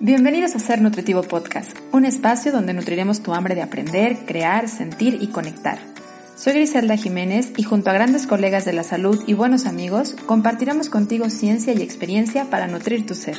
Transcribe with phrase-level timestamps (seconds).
[0.00, 5.18] Bienvenidos a Ser Nutritivo Podcast, un espacio donde nutriremos tu hambre de aprender, crear, sentir
[5.20, 5.78] y conectar.
[6.36, 10.88] Soy Griselda Jiménez y junto a grandes colegas de la salud y buenos amigos, compartiremos
[10.88, 13.38] contigo ciencia y experiencia para nutrir tu ser.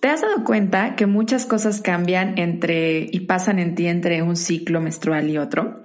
[0.00, 4.36] ¿Te has dado cuenta que muchas cosas cambian entre y pasan en ti entre un
[4.36, 5.82] ciclo menstrual y otro?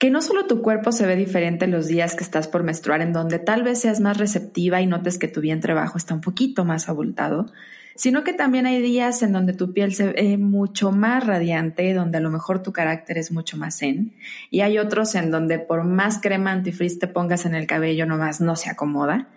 [0.00, 3.12] Que no solo tu cuerpo se ve diferente los días que estás por menstruar, en
[3.12, 6.64] donde tal vez seas más receptiva y notes que tu vientre bajo está un poquito
[6.64, 7.52] más abultado,
[7.96, 12.16] sino que también hay días en donde tu piel se ve mucho más radiante, donde
[12.16, 14.14] a lo mejor tu carácter es mucho más zen,
[14.50, 18.40] y hay otros en donde por más crema antifrizz te pongas en el cabello, nomás
[18.40, 19.28] no se acomoda.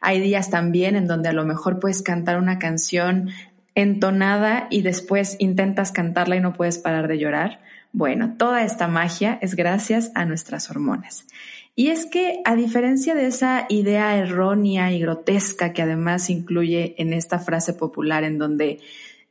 [0.00, 3.30] Hay días también en donde a lo mejor puedes cantar una canción
[3.76, 7.60] entonada y después intentas cantarla y no puedes parar de llorar.
[7.92, 11.26] Bueno, toda esta magia es gracias a nuestras hormonas.
[11.74, 17.12] Y es que, a diferencia de esa idea errónea y grotesca que además incluye en
[17.12, 18.80] esta frase popular en donde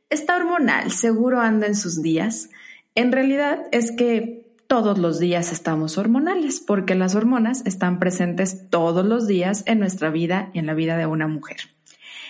[0.08, 2.48] está hormonal, seguro anda en sus días,
[2.94, 9.04] en realidad es que todos los días estamos hormonales, porque las hormonas están presentes todos
[9.04, 11.58] los días en nuestra vida y en la vida de una mujer.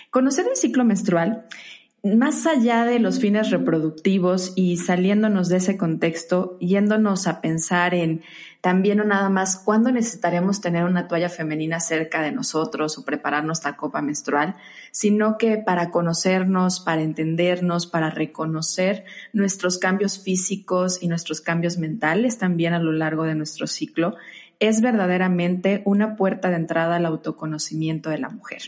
[0.09, 1.45] Conocer el ciclo menstrual
[2.03, 8.21] más allá de los fines reproductivos y saliéndonos de ese contexto, yéndonos a pensar en
[8.61, 13.45] también o nada más cuándo necesitaremos tener una toalla femenina cerca de nosotros o preparar
[13.45, 14.55] nuestra copa menstrual,
[14.91, 22.37] sino que para conocernos, para entendernos, para reconocer nuestros cambios físicos y nuestros cambios mentales
[22.37, 24.15] también a lo largo de nuestro ciclo,
[24.59, 28.61] es verdaderamente una puerta de entrada al autoconocimiento de la mujer.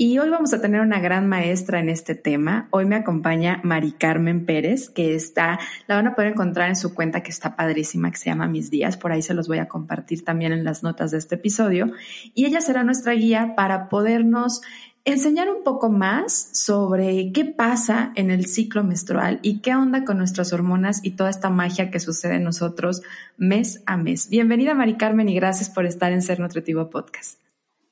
[0.00, 2.68] Y hoy vamos a tener una gran maestra en este tema.
[2.70, 6.94] Hoy me acompaña Mari Carmen Pérez, que está, la van a poder encontrar en su
[6.94, 8.96] cuenta que está padrísima, que se llama Mis Días.
[8.96, 11.90] Por ahí se los voy a compartir también en las notas de este episodio.
[12.32, 14.62] Y ella será nuestra guía para podernos
[15.04, 20.16] enseñar un poco más sobre qué pasa en el ciclo menstrual y qué onda con
[20.16, 23.02] nuestras hormonas y toda esta magia que sucede en nosotros
[23.36, 24.28] mes a mes.
[24.28, 27.47] Bienvenida Mari Carmen y gracias por estar en Ser Nutritivo Podcast.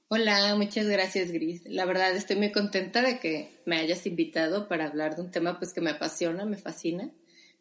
[0.09, 1.62] Hola, muchas gracias Gris.
[1.67, 5.59] La verdad estoy muy contenta de que me hayas invitado para hablar de un tema
[5.59, 7.11] pues que me apasiona, me fascina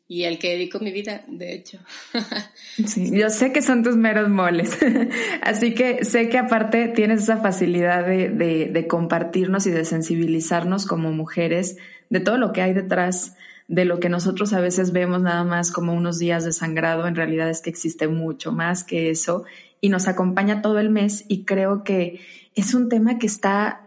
[0.07, 1.79] y al que dedico mi vida, de hecho.
[2.85, 4.77] Sí, yo sé que son tus meros moles,
[5.41, 10.85] así que sé que aparte tienes esa facilidad de, de, de, compartirnos y de sensibilizarnos
[10.85, 11.77] como mujeres
[12.09, 15.71] de todo lo que hay detrás de lo que nosotros a veces vemos nada más
[15.71, 19.45] como unos días de sangrado, en realidad es que existe mucho más que eso
[19.81, 22.19] y nos acompaña todo el mes y creo que
[22.55, 23.81] es un tema que está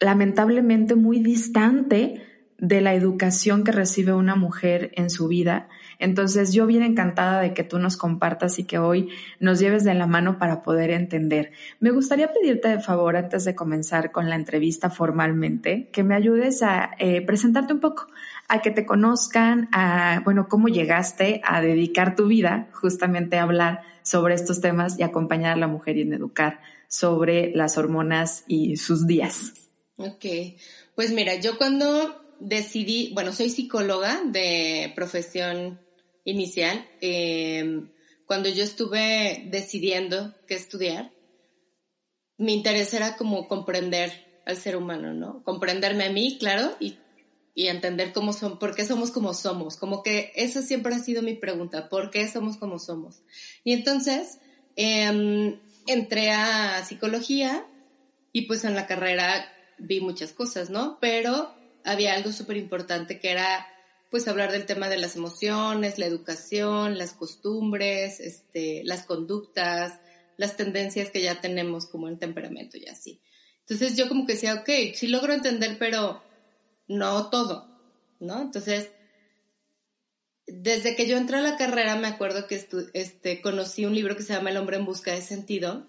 [0.00, 2.22] lamentablemente muy distante
[2.58, 5.68] de la educación que recibe una mujer en su vida.
[5.98, 9.08] Entonces yo bien encantada de que tú nos compartas y que hoy
[9.40, 11.52] nos lleves de la mano para poder entender.
[11.80, 16.62] Me gustaría pedirte de favor, antes de comenzar con la entrevista formalmente, que me ayudes
[16.62, 18.06] a eh, presentarte un poco,
[18.54, 23.82] a que te conozcan, a, bueno, cómo llegaste a dedicar tu vida justamente a hablar
[24.02, 28.76] sobre estos temas y acompañar a la mujer y en educar sobre las hormonas y
[28.76, 29.52] sus días.
[29.96, 30.24] Ok,
[30.94, 35.80] pues mira, yo cuando decidí, bueno, soy psicóloga de profesión
[36.24, 37.90] inicial, em,
[38.26, 41.12] cuando yo estuve decidiendo qué estudiar,
[42.38, 45.42] mi interés era como comprender al ser humano, ¿no?
[45.42, 46.98] Comprenderme a mí, claro, y
[47.54, 49.76] y entender cómo son, por qué somos como somos.
[49.76, 53.20] Como que esa siempre ha sido mi pregunta, ¿por qué somos como somos?
[53.62, 54.38] Y entonces
[54.76, 57.66] em, entré a psicología
[58.32, 60.98] y pues en la carrera vi muchas cosas, ¿no?
[61.00, 61.54] Pero
[61.84, 63.68] había algo súper importante que era
[64.10, 70.00] pues hablar del tema de las emociones, la educación, las costumbres, este, las conductas,
[70.36, 73.20] las tendencias que ya tenemos como en temperamento y así.
[73.60, 76.22] Entonces yo como que decía, ok, sí logro entender, pero
[76.86, 77.68] no todo,
[78.20, 78.40] ¿no?
[78.42, 78.90] Entonces,
[80.46, 82.62] desde que yo entré a la carrera me acuerdo que
[82.92, 85.86] este, conocí un libro que se llama El hombre en busca de sentido,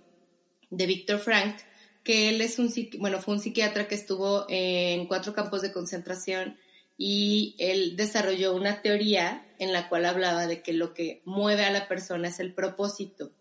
[0.70, 1.58] de Víctor Frank,
[2.04, 6.58] que él es un, bueno, fue un psiquiatra que estuvo en cuatro campos de concentración
[6.98, 11.72] y él desarrolló una teoría en la cual hablaba de que lo que mueve a
[11.72, 13.32] la persona es el propósito,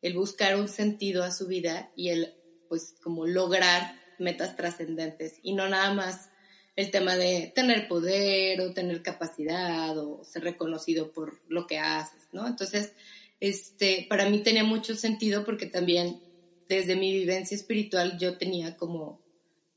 [0.00, 2.34] el buscar un sentido a su vida y el,
[2.68, 6.30] pues, como lograr metas trascendentes y no nada más
[6.76, 12.28] el tema de tener poder o tener capacidad o ser reconocido por lo que haces,
[12.32, 12.46] ¿no?
[12.46, 12.92] Entonces,
[13.40, 16.20] este, para mí tenía mucho sentido porque también
[16.68, 19.20] desde mi vivencia espiritual yo tenía como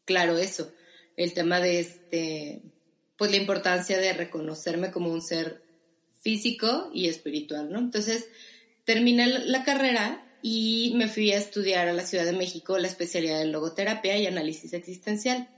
[0.06, 0.72] claro eso,
[1.18, 2.62] el tema de este,
[3.18, 5.64] pues la importancia de reconocerme como un ser
[6.22, 7.80] físico y espiritual, ¿no?
[7.80, 8.28] Entonces,
[8.84, 13.40] terminé la carrera y me fui a estudiar a la Ciudad de México la especialidad
[13.40, 15.50] de logoterapia y análisis existencial.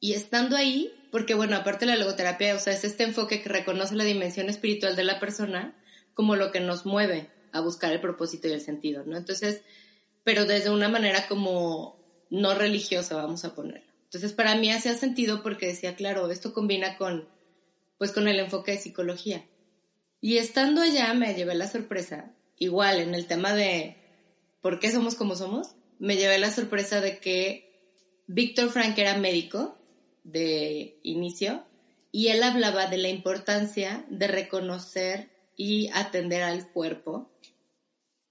[0.00, 3.50] Y estando ahí, porque bueno, aparte de la logoterapia, o sea, es este enfoque que
[3.50, 5.76] reconoce la dimensión espiritual de la persona
[6.14, 9.16] como lo que nos mueve a buscar el propósito y el sentido, ¿no?
[9.16, 9.62] Entonces,
[10.24, 12.00] pero desde una manera como
[12.30, 13.90] no religiosa, vamos a ponerlo.
[14.04, 17.28] Entonces, para mí hacía sentido porque decía, claro, esto combina con,
[17.98, 19.44] pues, con el enfoque de psicología.
[20.20, 23.96] Y estando allá me llevé la sorpresa, igual en el tema de
[24.60, 29.79] por qué somos como somos, me llevé la sorpresa de que Víctor Frank era médico
[30.24, 31.64] de inicio
[32.12, 37.30] y él hablaba de la importancia de reconocer y atender al cuerpo,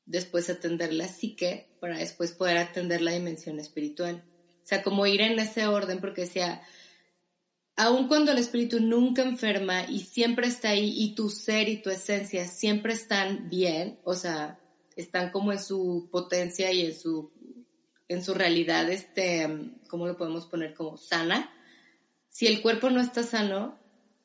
[0.05, 4.23] después atender la psique, para después poder atender la dimensión espiritual.
[4.63, 6.61] O sea, como ir en ese orden, porque decía,
[7.75, 11.89] aun cuando el espíritu nunca enferma y siempre está ahí y tu ser y tu
[11.89, 14.59] esencia siempre están bien, o sea,
[14.95, 17.31] están como en su potencia y en su,
[18.09, 19.47] en su realidad, este,
[19.87, 20.73] ¿cómo lo podemos poner?
[20.73, 21.53] Como sana.
[22.29, 23.77] Si el cuerpo no está sano,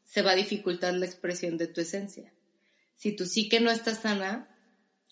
[0.05, 2.33] se va a dificultar la expresión de tu esencia.
[2.95, 4.49] Si tu psique no está sana,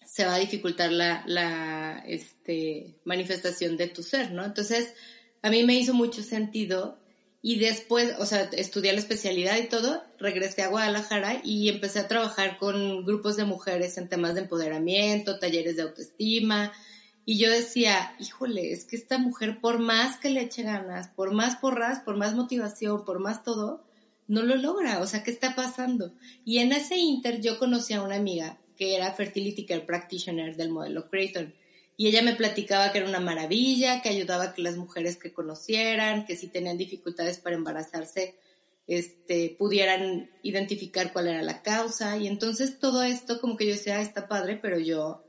[0.06, 4.44] se va a dificultar la, la este, manifestación de tu ser, ¿no?
[4.44, 4.94] Entonces,
[5.42, 6.98] a mí me hizo mucho sentido
[7.44, 12.08] y después, o sea, estudié la especialidad y todo, regresé a Guadalajara y empecé a
[12.08, 16.72] trabajar con grupos de mujeres en temas de empoderamiento, talleres de autoestima.
[17.24, 21.32] Y yo decía, híjole, es que esta mujer, por más que le eche ganas, por
[21.32, 23.84] más porras, por más motivación, por más todo,
[24.26, 25.00] no lo logra.
[25.00, 26.14] O sea, ¿qué está pasando?
[26.44, 30.70] Y en ese inter yo conocí a una amiga que era Fertility Care Practitioner del
[30.70, 31.54] modelo Creighton.
[31.96, 35.32] Y ella me platicaba que era una maravilla, que ayudaba a que las mujeres que
[35.32, 38.34] conocieran, que si tenían dificultades para embarazarse,
[38.88, 42.16] este, pudieran identificar cuál era la causa.
[42.16, 45.22] Y entonces todo esto, como que yo decía, ah, está padre, pero yo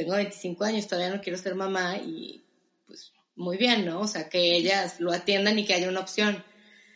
[0.00, 2.42] tengo 25 años, todavía no quiero ser mamá y
[2.86, 4.00] pues muy bien, ¿no?
[4.00, 6.42] O sea, que ellas lo atiendan y que haya una opción.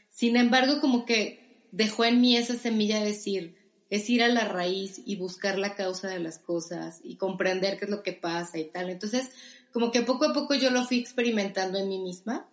[0.09, 3.57] Sin embargo, como que dejó en mí esa semilla de decir,
[3.91, 7.85] es ir a la raíz y buscar la causa de las cosas y comprender qué
[7.85, 8.89] es lo que pasa y tal.
[8.89, 9.31] Entonces,
[9.71, 12.49] como que poco a poco yo lo fui experimentando en mí misma,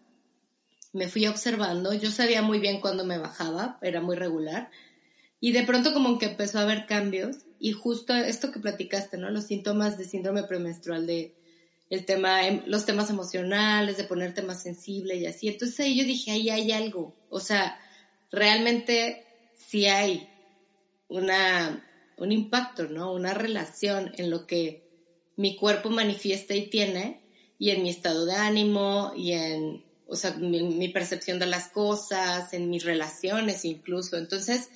[0.92, 4.70] me fui observando, yo sabía muy bien cuándo me bajaba, era muy regular,
[5.40, 9.30] y de pronto como que empezó a haber cambios y justo esto que platicaste, ¿no?
[9.30, 11.36] Los síntomas de síndrome premenstrual de
[11.92, 15.48] el tema, em, los temas emocionales, de ponerte más sensible y así.
[15.48, 17.16] Entonces ahí yo dije, ahí hay algo.
[17.30, 17.80] O sea,
[18.32, 20.28] realmente sí hay
[21.08, 21.86] una,
[22.18, 23.14] un impacto, ¿no?
[23.14, 24.90] Una relación en lo que
[25.36, 27.22] mi cuerpo manifiesta y tiene
[27.60, 32.54] y en mi estado de ánimo y en, o sea, mi, percepción de las cosas,
[32.54, 34.18] en mis relaciones incluso.
[34.18, 34.70] Entonces,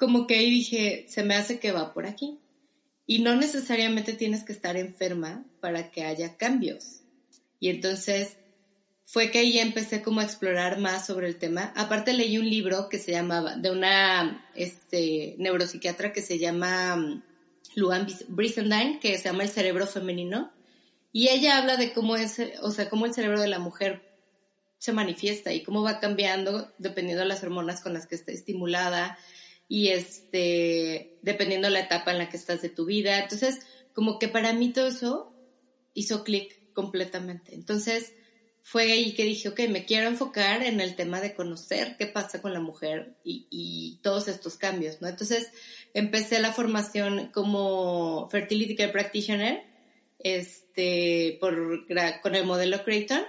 [0.00, 2.38] como que ahí dije, se me hace que va por aquí.
[3.06, 7.02] Y no necesariamente tienes que estar enferma para que haya cambios.
[7.60, 8.38] Y entonces
[9.04, 11.74] fue que ahí empecé como a explorar más sobre el tema.
[11.76, 17.22] Aparte leí un libro que se llamaba, de una este, neuropsiquiatra que se llama um,
[17.74, 20.50] Luan Brisendine, que se llama El cerebro femenino.
[21.12, 24.08] Y ella habla de cómo es, o sea, cómo el cerebro de la mujer
[24.78, 29.18] se manifiesta y cómo va cambiando dependiendo de las hormonas con las que está estimulada
[29.70, 33.20] y este, dependiendo de la etapa en la que estás de tu vida.
[33.20, 33.60] Entonces,
[33.94, 35.32] como que para mí todo eso
[35.94, 37.54] hizo clic completamente.
[37.54, 38.12] Entonces,
[38.62, 42.42] fue ahí que dije, ok, me quiero enfocar en el tema de conocer qué pasa
[42.42, 45.06] con la mujer y, todos estos cambios, ¿no?
[45.06, 45.52] Entonces
[45.94, 49.62] empecé la formación como Fertility Care Practitioner,
[50.18, 51.86] este, por,
[52.22, 53.22] con el modelo Creighton,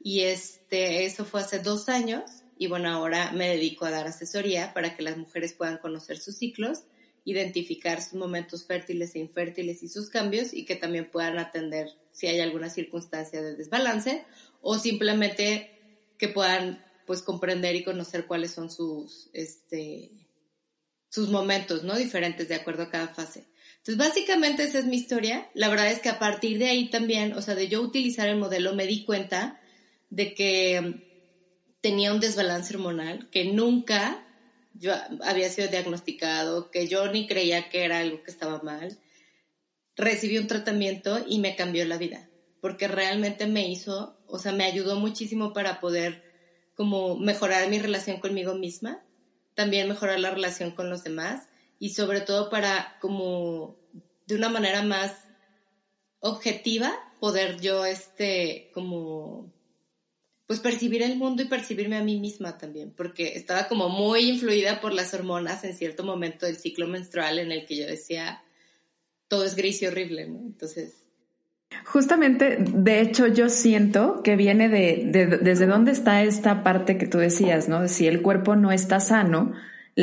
[0.00, 4.74] y este, eso fue hace dos años, y bueno, ahora me dedico a dar asesoría
[4.74, 6.82] para que las mujeres puedan conocer sus ciclos,
[7.24, 12.26] identificar sus momentos fértiles e infértiles y sus cambios, y que también puedan atender si
[12.26, 14.26] hay alguna circunstancia de desbalance
[14.60, 15.70] o simplemente
[16.18, 20.10] que puedan pues comprender y conocer cuáles son sus, este,
[21.08, 21.96] sus momentos, ¿no?
[21.96, 23.46] Diferentes de acuerdo a cada fase.
[23.78, 25.48] Entonces, básicamente esa es mi historia.
[25.54, 28.36] La verdad es que a partir de ahí también, o sea, de yo utilizar el
[28.36, 29.62] modelo, me di cuenta
[30.10, 31.06] de que
[31.80, 34.26] tenía un desbalance hormonal, que nunca
[34.74, 38.98] yo había sido diagnosticado, que yo ni creía que era algo que estaba mal.
[39.96, 44.64] Recibí un tratamiento y me cambió la vida porque realmente me hizo, o sea, me
[44.64, 46.22] ayudó muchísimo para poder
[46.74, 49.02] como mejorar mi relación conmigo misma,
[49.54, 53.76] también mejorar la relación con los demás y sobre todo para como
[54.26, 55.12] de una manera más
[56.20, 59.52] objetiva poder yo este como
[60.50, 64.80] pues percibir el mundo y percibirme a mí misma también, porque estaba como muy influida
[64.80, 68.42] por las hormonas en cierto momento del ciclo menstrual en el que yo decía
[69.28, 70.40] todo es gris y horrible, ¿no?
[70.40, 70.94] Entonces
[71.84, 77.18] Justamente, de hecho, yo siento que viene de, desde dónde está esta parte que tú
[77.18, 77.86] decías, ¿no?
[77.86, 79.52] Si el cuerpo no está sano,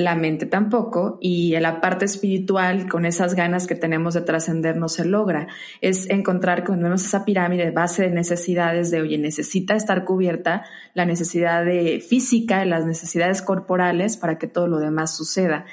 [0.04, 4.90] la mente tampoco, y la parte espiritual, con esas ganas que tenemos de trascender, no
[4.90, 5.48] se logra.
[5.82, 11.06] Es encontrar, cuando vemos esa pirámide, base de necesidades de, oye, necesita estar cubierta la
[11.06, 15.66] necesidad de física, las necesidades corporales para que todo lo demás suceda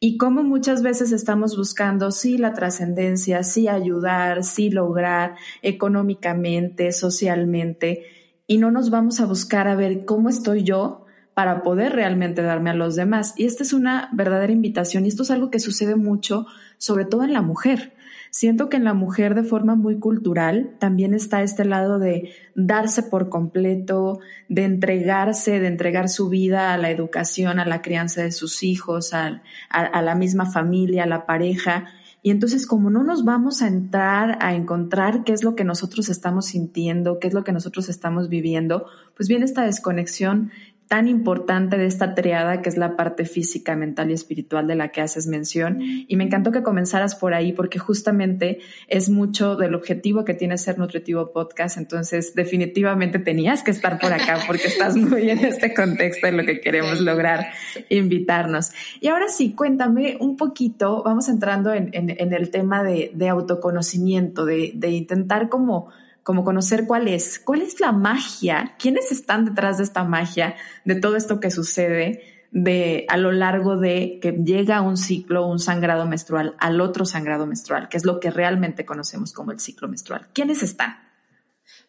[0.00, 8.04] y cómo muchas veces estamos buscando sí la trascendencia, sí ayudar, sí lograr económicamente, socialmente,
[8.46, 11.04] y no nos vamos a buscar a ver cómo estoy yo
[11.38, 13.34] para poder realmente darme a los demás.
[13.36, 16.46] Y esta es una verdadera invitación y esto es algo que sucede mucho,
[16.78, 17.94] sobre todo en la mujer.
[18.32, 23.04] Siento que en la mujer de forma muy cultural también está este lado de darse
[23.04, 24.18] por completo,
[24.48, 29.14] de entregarse, de entregar su vida a la educación, a la crianza de sus hijos,
[29.14, 29.40] a,
[29.70, 31.86] la misma familia, a la pareja.
[32.20, 36.08] Y entonces como no nos vamos a entrar a encontrar qué es lo que nosotros
[36.08, 40.50] estamos sintiendo, qué es lo que nosotros estamos viviendo, pues viene esta desconexión
[40.88, 44.88] tan importante de esta triada que es la parte física, mental y espiritual de la
[44.88, 45.78] que haces mención.
[45.80, 50.56] Y me encantó que comenzaras por ahí porque justamente es mucho del objetivo que tiene
[50.56, 51.76] Ser Nutritivo Podcast.
[51.76, 56.44] Entonces, definitivamente tenías que estar por acá porque estás muy en este contexto de lo
[56.44, 57.48] que queremos lograr,
[57.90, 58.72] invitarnos.
[59.00, 64.90] Y ahora sí, cuéntame un poquito, vamos entrando en, el tema de, autoconocimiento, de, de
[64.90, 65.90] intentar como
[66.28, 70.94] como conocer cuál es, cuál es la magia, quiénes están detrás de esta magia, de
[70.96, 76.04] todo esto que sucede de a lo largo de que llega un ciclo, un sangrado
[76.04, 80.28] menstrual al otro sangrado menstrual, que es lo que realmente conocemos como el ciclo menstrual.
[80.34, 80.98] ¿Quiénes están?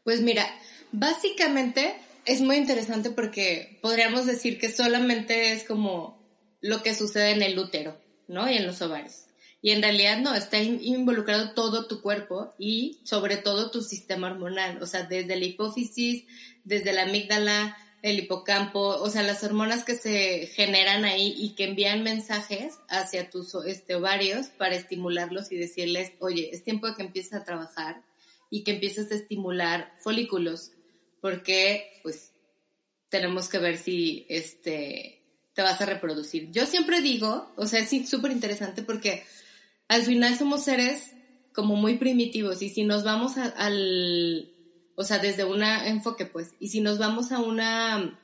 [0.05, 0.46] Pues mira,
[0.93, 6.25] básicamente es muy interesante porque podríamos decir que solamente es como
[6.62, 8.50] lo que sucede en el útero, ¿no?
[8.50, 9.25] Y en los ovarios.
[9.62, 14.82] Y en realidad no, está involucrado todo tu cuerpo y sobre todo tu sistema hormonal,
[14.82, 16.25] o sea, desde la hipófisis,
[16.63, 21.66] desde la amígdala, el hipocampo, o sea, las hormonas que se generan ahí y que
[21.66, 27.04] envían mensajes hacia tus este, ovarios para estimularlos y decirles, oye, es tiempo de que
[27.04, 28.01] empieces a trabajar
[28.50, 30.72] y que empieces a estimular folículos,
[31.20, 32.32] porque pues
[33.10, 35.18] tenemos que ver si este
[35.54, 36.51] te vas a reproducir.
[36.51, 39.25] Yo siempre digo, o sea, es súper interesante porque
[39.89, 41.12] al final somos seres
[41.53, 44.53] como muy primitivos y si nos vamos al,
[44.96, 48.17] o sea, desde un enfoque, pues, y si nos vamos a una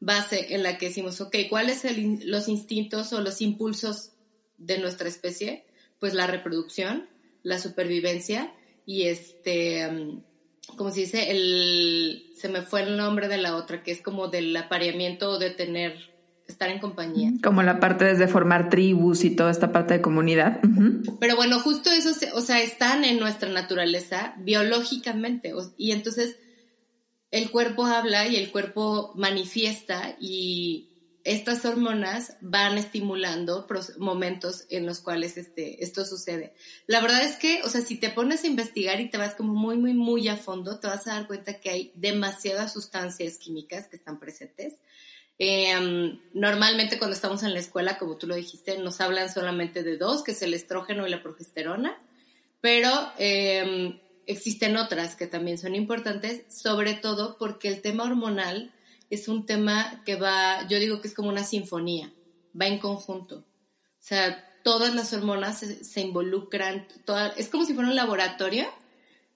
[0.00, 4.12] base en la que decimos, ok, ¿cuáles son los instintos o los impulsos
[4.58, 5.64] de nuestra especie?
[5.98, 7.08] Pues la reproducción,
[7.42, 10.22] la supervivencia y este, um,
[10.76, 14.28] como se dice, el, se me fue el nombre de la otra, que es como
[14.28, 16.17] del apareamiento o de tener
[16.48, 17.30] estar en compañía.
[17.42, 20.60] Como la parte desde formar tribus y toda esta parte de comunidad.
[21.20, 25.52] Pero bueno, justo eso, o sea, están en nuestra naturaleza biológicamente.
[25.76, 26.36] Y entonces
[27.30, 30.88] el cuerpo habla y el cuerpo manifiesta y
[31.24, 33.66] estas hormonas van estimulando
[33.98, 36.54] momentos en los cuales este, esto sucede.
[36.86, 39.52] La verdad es que, o sea, si te pones a investigar y te vas como
[39.52, 43.88] muy, muy, muy a fondo, te vas a dar cuenta que hay demasiadas sustancias químicas
[43.88, 44.76] que están presentes
[45.38, 49.96] Em, normalmente cuando estamos en la escuela, como tú lo dijiste, nos hablan solamente de
[49.96, 51.96] dos, que es el estrógeno y la progesterona,
[52.60, 58.72] pero em, existen otras que también son importantes, sobre todo porque el tema hormonal
[59.10, 62.12] es un tema que va, yo digo que es como una sinfonía,
[62.60, 63.38] va en conjunto.
[63.38, 66.86] O sea, todas las hormonas se, involucran,
[67.36, 68.66] es como si fuera un laboratorio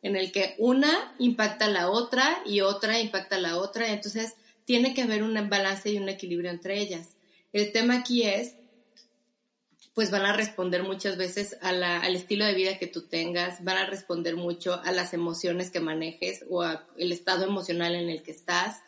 [0.03, 3.89] en el que una impacta a la otra y otra impacta a la otra.
[3.89, 4.35] Entonces,
[4.73, 7.11] tiene que haber un balance y un equilibrio entre ellas.
[7.53, 8.55] El tema aquí es,
[9.93, 13.85] pues van a responder muchas veces al estilo de vida que tú tengas, van a
[13.85, 18.81] responder mucho a las emociones que manejes o al estado emocional en el que estás,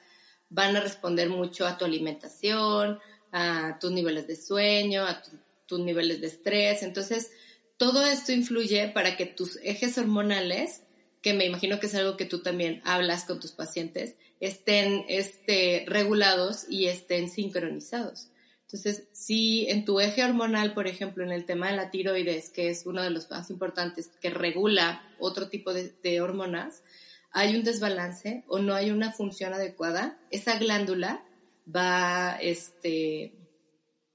[0.48, 2.98] van a responder mucho a tu alimentación,
[3.30, 5.22] a tus niveles de sueño, a
[5.66, 6.82] tus niveles de estrés.
[6.82, 7.30] Entonces,
[7.76, 10.80] todo esto influye para que tus ejes hormonales,
[11.24, 15.86] que me imagino que es algo que tú también hablas con tus pacientes, estén este,
[15.88, 18.28] regulados y estén sincronizados.
[18.66, 22.68] Entonces, si en tu eje hormonal, por ejemplo, en el tema de la tiroides, que
[22.68, 26.82] es uno de los más importantes, que regula otro tipo de, hormonas,
[27.30, 31.24] hay un desbalance o no hay una función adecuada, esa glándula
[31.74, 33.32] va, este,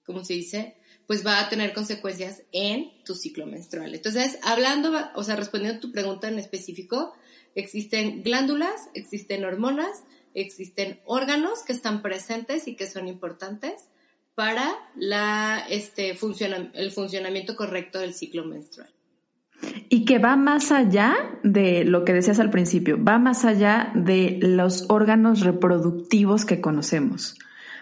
[0.06, 0.76] ¿cómo se dice?
[1.10, 3.96] Pues va a tener consecuencias en tu ciclo menstrual.
[3.96, 7.16] Entonces, hablando, o sea, respondiendo a tu pregunta en específico,
[7.56, 10.04] existen glándulas, existen hormonas,
[10.36, 13.88] existen órganos que están presentes y que son importantes
[14.36, 18.94] para la, este, el funcionamiento correcto del ciclo menstrual.
[19.90, 24.38] Y que va más allá de lo que decías al principio, va más allá de
[24.44, 27.36] los órganos reproductivos que conocemos.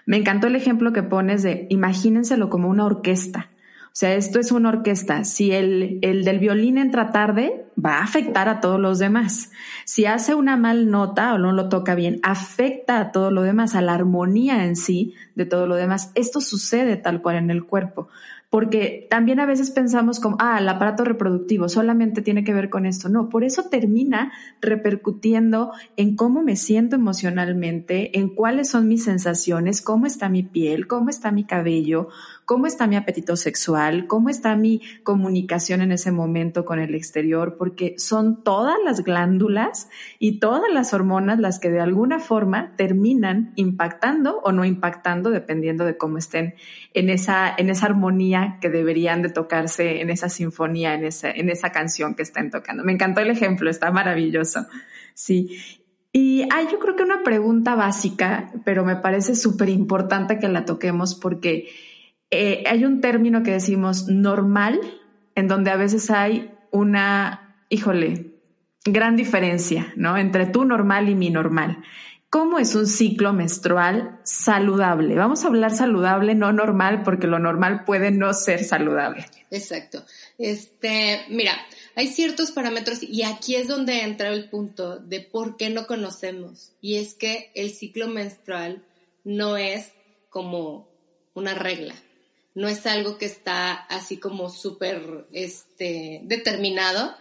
[0.08, 3.50] Me encantó el ejemplo que pones de imagínenselo como una orquesta.
[3.88, 5.26] O sea, esto es una orquesta.
[5.26, 9.52] Si el, el, del violín entra tarde, va a afectar a todos los demás.
[9.84, 13.76] Si hace una mal nota o no lo toca bien, afecta a todo lo demás,
[13.76, 16.12] a la armonía en sí de todo lo demás.
[16.16, 18.08] Esto sucede tal cual en el cuerpo
[18.50, 22.86] porque también a veces pensamos como, ah, el aparato reproductivo solamente tiene que ver con
[22.86, 23.10] esto.
[23.10, 29.82] No, por eso termina repercutiendo en cómo me siento emocionalmente, en cuáles son mis sensaciones,
[29.82, 32.08] cómo está mi piel, cómo está mi cabello,
[32.48, 37.58] cómo está mi apetito sexual, cómo está mi comunicación en ese momento con el exterior,
[37.58, 43.51] porque son todas las glándulas y todas las hormonas las que de alguna forma terminan
[43.58, 46.56] impactando o no impactando, dependiendo de cómo estén
[46.94, 51.50] en esa, en esa armonía que deberían de tocarse en esa sinfonía, en esa, en
[51.50, 52.86] esa canción que estén tocando.
[52.86, 54.68] Me encantó el ejemplo, está maravilloso.
[55.13, 55.60] Sí.
[56.13, 60.63] Y hay yo creo que una pregunta básica, pero me parece súper importante que la
[60.63, 61.68] toquemos porque
[62.30, 64.80] eh, hay un término que decimos normal,
[65.36, 68.34] en donde a veces hay una, híjole,
[68.84, 70.18] gran diferencia, ¿no?
[70.18, 71.84] Entre tu normal y mi normal.
[72.30, 75.16] ¿Cómo es un ciclo menstrual saludable?
[75.16, 79.26] Vamos a hablar saludable, no normal, porque lo normal puede no ser saludable.
[79.50, 80.04] Exacto.
[80.38, 81.54] Este, mira,
[81.96, 86.74] hay ciertos parámetros y aquí es donde entra el punto de por qué no conocemos.
[86.82, 88.84] Y es que el ciclo menstrual
[89.24, 89.94] no es
[90.30, 90.90] como
[91.34, 91.96] una regla
[92.58, 97.16] no es algo que está así como súper este, determinado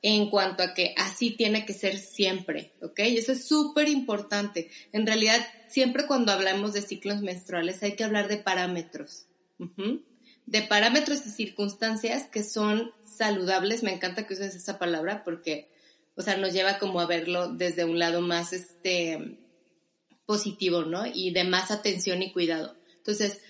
[0.00, 3.00] en cuanto a que así tiene que ser siempre, ¿ok?
[3.00, 4.70] Eso es súper importante.
[4.92, 9.26] En realidad, siempre cuando hablamos de ciclos menstruales hay que hablar de parámetros,
[9.58, 13.82] de parámetros y circunstancias que son saludables.
[13.82, 15.70] Me encanta que uses esa palabra porque,
[16.16, 19.38] o sea, nos lleva como a verlo desde un lado más, este,
[20.24, 21.04] positivo, ¿no?
[21.04, 22.74] Y de más atención y cuidado.
[22.96, 23.42] Entonces,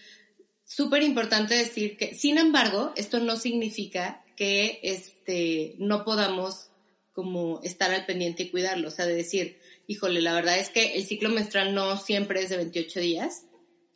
[0.74, 6.70] súper importante decir que, sin embargo, esto no significa que este, no podamos
[7.12, 8.88] como estar al pendiente y cuidarlo.
[8.88, 12.48] O sea, de decir, híjole, la verdad es que el ciclo menstrual no siempre es
[12.48, 13.44] de 28 días.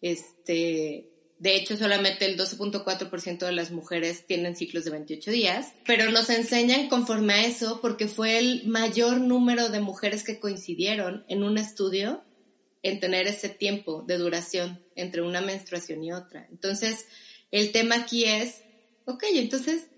[0.02, 1.08] Este,
[1.38, 6.28] de hecho, solamente el 12.4% de las mujeres tienen ciclos de 28 días, pero nos
[6.28, 11.56] enseñan conforme a eso porque fue el mayor número de mujeres que coincidieron en un
[11.56, 12.22] estudio
[12.86, 16.46] en tener ese tiempo de duración entre una menstruación y otra.
[16.50, 17.06] Entonces,
[17.50, 18.62] el tema aquí es,
[19.06, 19.88] ok, entonces,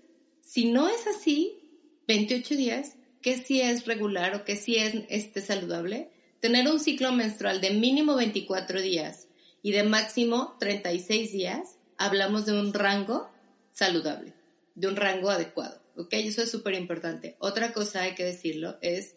[0.41, 1.59] si no es así,
[2.07, 6.09] 28 días, ¿qué sí es regular o qué sí es este, saludable?
[6.39, 9.27] Tener un ciclo menstrual de mínimo 24 días
[9.61, 13.29] y de máximo 36 días, hablamos de un rango
[13.71, 14.33] saludable,
[14.73, 15.79] de un rango adecuado.
[15.95, 16.13] ¿Ok?
[16.13, 17.35] Eso es súper importante.
[17.37, 19.15] Otra cosa hay que decirlo es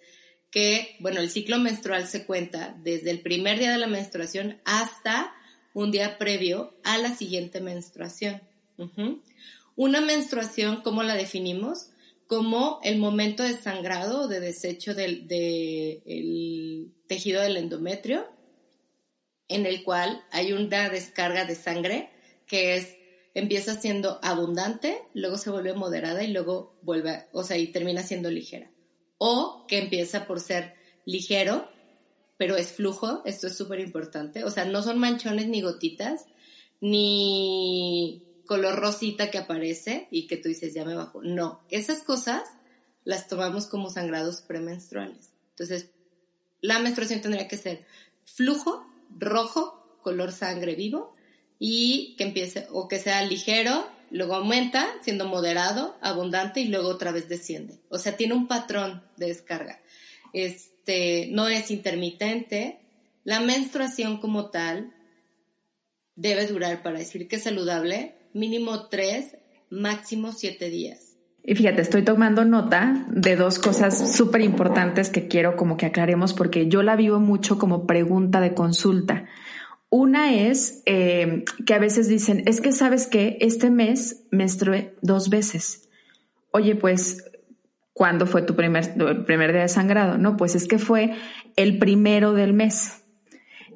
[0.53, 5.35] que, bueno, el ciclo menstrual se cuenta desde el primer día de la menstruación hasta
[5.73, 8.43] un día previo a la siguiente menstruación.
[9.77, 11.89] Una menstruación, ¿cómo la definimos?
[12.27, 15.27] Como el momento de sangrado o de desecho del
[17.07, 18.29] tejido del endometrio,
[19.49, 22.11] en el cual hay una descarga de sangre
[22.47, 22.95] que es
[23.35, 28.31] empieza siendo abundante, luego se vuelve moderada y luego vuelve, o sea, y termina siendo
[28.31, 28.72] ligera
[29.25, 31.69] o que empieza por ser ligero,
[32.39, 36.27] pero es flujo, esto es súper importante, o sea, no son manchones ni gotitas,
[36.81, 41.23] ni color rosita que aparece y que tú dices, ya me bajo.
[41.23, 42.43] No, esas cosas
[43.05, 45.31] las tomamos como sangrados premenstruales.
[45.51, 45.91] Entonces,
[46.61, 47.87] la menstruación tendría que ser
[48.25, 48.85] flujo,
[49.17, 51.15] rojo, color sangre vivo,
[51.61, 57.13] y que empiece, o que sea ligero, luego aumenta siendo moderado, abundante y luego otra
[57.13, 57.81] vez desciende.
[57.89, 59.81] O sea, tiene un patrón de descarga.
[60.33, 62.79] Este, no es intermitente.
[63.25, 64.93] La menstruación como tal
[66.15, 69.37] debe durar, para decir que es saludable, mínimo tres,
[69.71, 71.13] máximo siete días.
[71.45, 76.35] Y fíjate, estoy tomando nota de dos cosas súper importantes que quiero como que aclaremos
[76.35, 79.25] porque yo la vivo mucho como pregunta de consulta.
[79.95, 85.29] Una es eh, que a veces dicen, es que sabes que este mes menstrué dos
[85.29, 85.91] veces.
[86.51, 87.31] Oye, pues,
[87.93, 88.95] ¿cuándo fue tu primer,
[89.27, 90.17] primer día de sangrado?
[90.17, 91.13] No, pues es que fue
[91.57, 93.03] el primero del mes.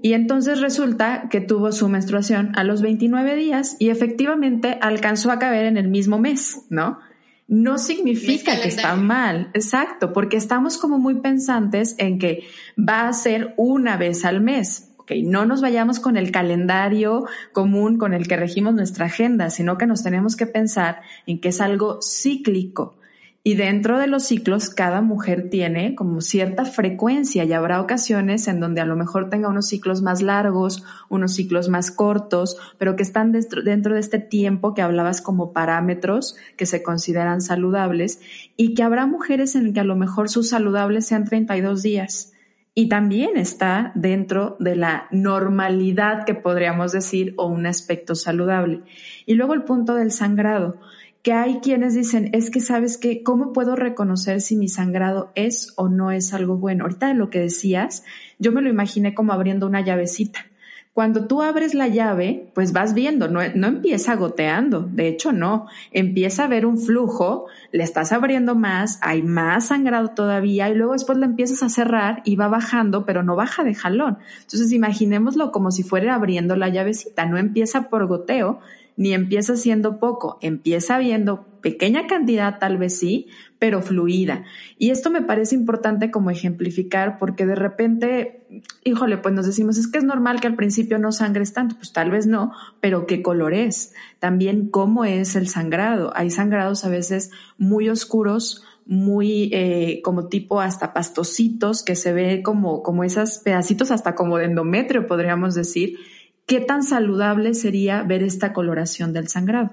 [0.01, 5.39] Y entonces resulta que tuvo su menstruación a los 29 días y efectivamente alcanzó a
[5.39, 6.99] caber en el mismo mes, ¿no?
[7.47, 12.45] No significa que está mal, exacto, porque estamos como muy pensantes en que
[12.79, 14.86] va a ser una vez al mes
[15.25, 19.87] no nos vayamos con el calendario común con el que regimos nuestra agenda, sino que
[19.87, 22.97] nos tenemos que pensar en que es algo cíclico
[23.45, 28.59] Y dentro de los ciclos, cada mujer tiene como cierta frecuencia y habrá ocasiones en
[28.59, 33.05] donde a lo mejor tenga unos ciclos más largos, unos ciclos más cortos, pero que
[33.05, 38.21] están dentro, dentro de este tiempo que hablabas como parámetros que se consideran saludables
[38.57, 42.33] y que habrá mujeres en que a lo mejor sus saludables sean 32 días.
[42.79, 48.83] Y también está dentro de la normalidad que podríamos decir o un aspecto saludable.
[49.25, 50.77] Y luego el punto del sangrado
[51.23, 55.73] que hay quienes dicen, es que sabes que, ¿cómo puedo reconocer si mi sangrado es
[55.77, 56.85] o no es algo bueno?
[56.85, 58.05] Ahorita de lo que decías,
[58.39, 60.47] yo me lo imaginé como abriendo una llavecita.
[60.97, 65.67] Cuando tú abres la llave, pues vas viendo, no, no empieza goteando, de hecho no,
[65.91, 70.95] empieza a ver un flujo, le estás abriendo más, hay más sangrado todavía y luego
[70.95, 74.17] después la empiezas a cerrar y va bajando, pero no baja de jalón.
[74.41, 78.61] Entonces imaginémoslo como si fuera abriendo la llavecita, no empieza por goteo,
[78.97, 83.27] ni empieza siendo poco, empieza viendo pequeña cantidad tal vez sí,
[83.59, 84.45] pero fluida.
[84.79, 88.36] Y esto me parece importante como ejemplificar porque de repente,
[88.85, 91.93] híjole, pues nos decimos, es que es normal que al principio no sangres tanto, pues
[91.93, 96.13] tal vez no, pero qué color es, también cómo es el sangrado.
[96.15, 102.43] Hay sangrados a veces muy oscuros, muy eh, como tipo hasta pastositos que se ve
[102.43, 105.99] como, como esos pedacitos hasta como de endometrio, podríamos decir,
[106.47, 109.73] ¿qué tan saludable sería ver esta coloración del sangrado?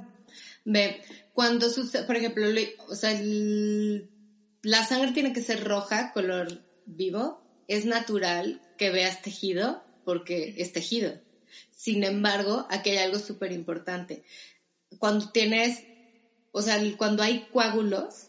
[0.66, 1.02] Ve,
[1.34, 2.48] cuando sucede, por ejemplo,
[2.90, 3.12] o sea,
[4.64, 6.48] la sangre tiene que ser roja, color
[6.86, 11.14] vivo, es natural que veas tejido porque es tejido.
[11.72, 14.24] Sin embargo, aquí hay algo súper importante.
[15.00, 15.84] Cuando tienes,
[16.52, 18.28] o sea, cuando hay coágulos,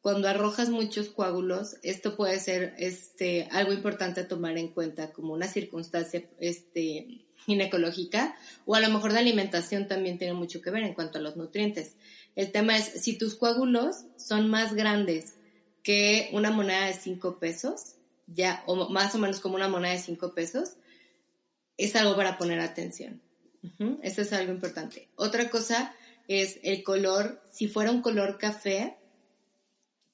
[0.00, 5.32] cuando arrojas muchos coágulos, esto puede ser este, algo importante a tomar en cuenta como
[5.32, 8.36] una circunstancia este, ginecológica
[8.66, 11.36] o a lo mejor de alimentación también tiene mucho que ver en cuanto a los
[11.36, 11.96] nutrientes.
[12.36, 15.34] El tema es, si tus coágulos son más grandes
[15.82, 17.95] que una moneda de 5 pesos,
[18.26, 20.74] ya, o más o menos como una moneda de 5 pesos,
[21.76, 23.22] es algo para poner atención.
[24.02, 25.08] Eso es algo importante.
[25.16, 25.94] Otra cosa
[26.28, 27.42] es el color.
[27.50, 28.96] Si fuera un color café,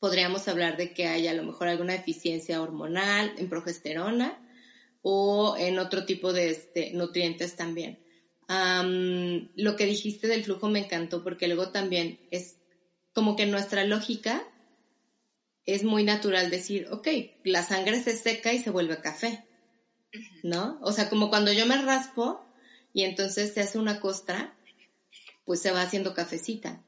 [0.00, 4.38] podríamos hablar de que hay a lo mejor alguna deficiencia hormonal en progesterona
[5.02, 7.98] o en otro tipo de este, nutrientes también.
[8.48, 12.56] lo que dijiste del flujo me encantó porque luego también es
[13.12, 14.46] como que nuestra lógica
[15.66, 17.08] es muy natural decir, ok,
[17.44, 19.46] la sangre se seca y se vuelve café,
[20.42, 20.78] ¿no?
[20.82, 22.44] O sea, como cuando yo me raspo
[22.92, 24.56] y entonces se hace una costra,
[25.44, 26.84] pues se va haciendo cafecita.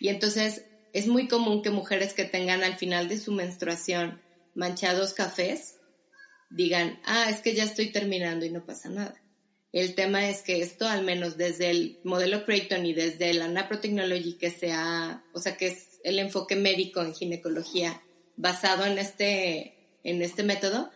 [0.00, 4.20] Y entonces es muy común que mujeres que tengan al final de su menstruación
[4.54, 5.76] manchados cafés,
[6.50, 9.22] digan, ah, es que ya estoy terminando y no pasa nada.
[9.72, 14.34] El tema es que esto, al menos desde el modelo Creighton y desde la Naprotechnology,
[14.34, 18.02] que sea, o sea, que es el enfoque médico en ginecología
[18.36, 20.90] basado en este, en este método,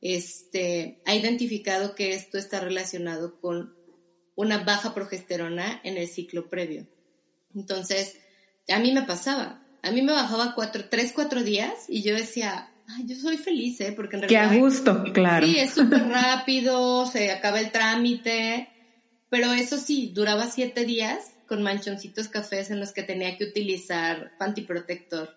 [0.00, 3.74] este, ha identificado que esto está relacionado con
[4.36, 6.86] una baja progesterona en el ciclo previo.
[7.54, 8.18] Entonces,
[8.68, 12.70] a mí me pasaba, a mí me bajaba cuatro, tres, cuatro días y yo decía,
[12.90, 13.92] Ay, yo soy feliz, ¿eh?
[13.94, 14.50] Porque en realidad...
[14.50, 15.46] Qué a gusto, claro.
[15.46, 18.70] Sí, es súper rápido, se acaba el trámite,
[19.28, 24.32] pero eso sí, duraba siete días con manchoncitos cafés en los que tenía que utilizar
[24.38, 25.36] pantiprotector.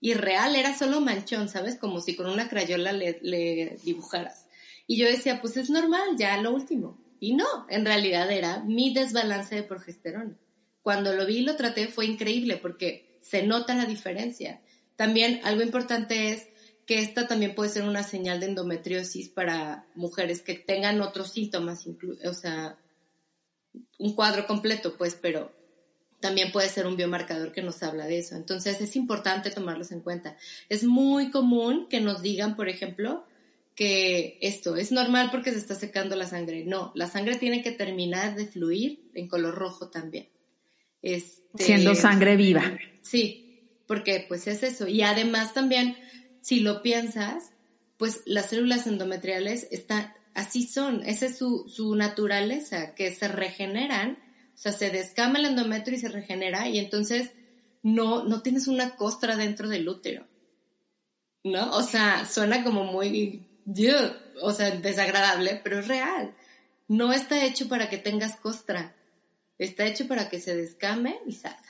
[0.00, 1.76] Y real, era solo manchón, ¿sabes?
[1.76, 4.46] Como si con una crayola le, dibujaras.
[4.86, 6.98] Y yo decía, pues es normal, ya lo último.
[7.20, 10.36] Y no, en realidad era mi desbalance de progesterona.
[10.82, 14.62] Cuando lo vi y lo traté fue increíble porque se nota la diferencia.
[14.96, 16.46] También algo importante es
[16.86, 21.86] que esta también puede ser una señal de endometriosis para mujeres que tengan otros síntomas,
[21.86, 22.78] o sea,
[23.98, 25.52] un cuadro completo, pues, pero
[26.20, 28.36] también puede ser un biomarcador que nos habla de eso.
[28.36, 30.36] Entonces es importante tomarlos en cuenta.
[30.68, 33.24] Es muy común que nos digan, por ejemplo,
[33.74, 36.64] que esto es normal porque se está secando la sangre.
[36.64, 40.28] No, la sangre tiene que terminar de fluir en color rojo también.
[41.00, 42.78] Este, Siendo sangre viva.
[43.00, 44.86] Sí, porque pues es eso.
[44.86, 45.96] Y además también
[46.42, 47.52] si lo piensas,
[47.96, 54.18] pues las células endometriales están, así son, esa es su, su naturaleza, que se regeneran,
[54.54, 57.30] o sea, se descama el endometrio y se regenera, y entonces
[57.82, 60.26] no, no tienes una costra dentro del útero.
[61.42, 61.74] ¿No?
[61.74, 63.48] O sea, suena como muy,
[64.42, 66.34] o sea, desagradable, pero es real.
[66.86, 68.94] No está hecho para que tengas costra.
[69.58, 71.69] Está hecho para que se descame y salga.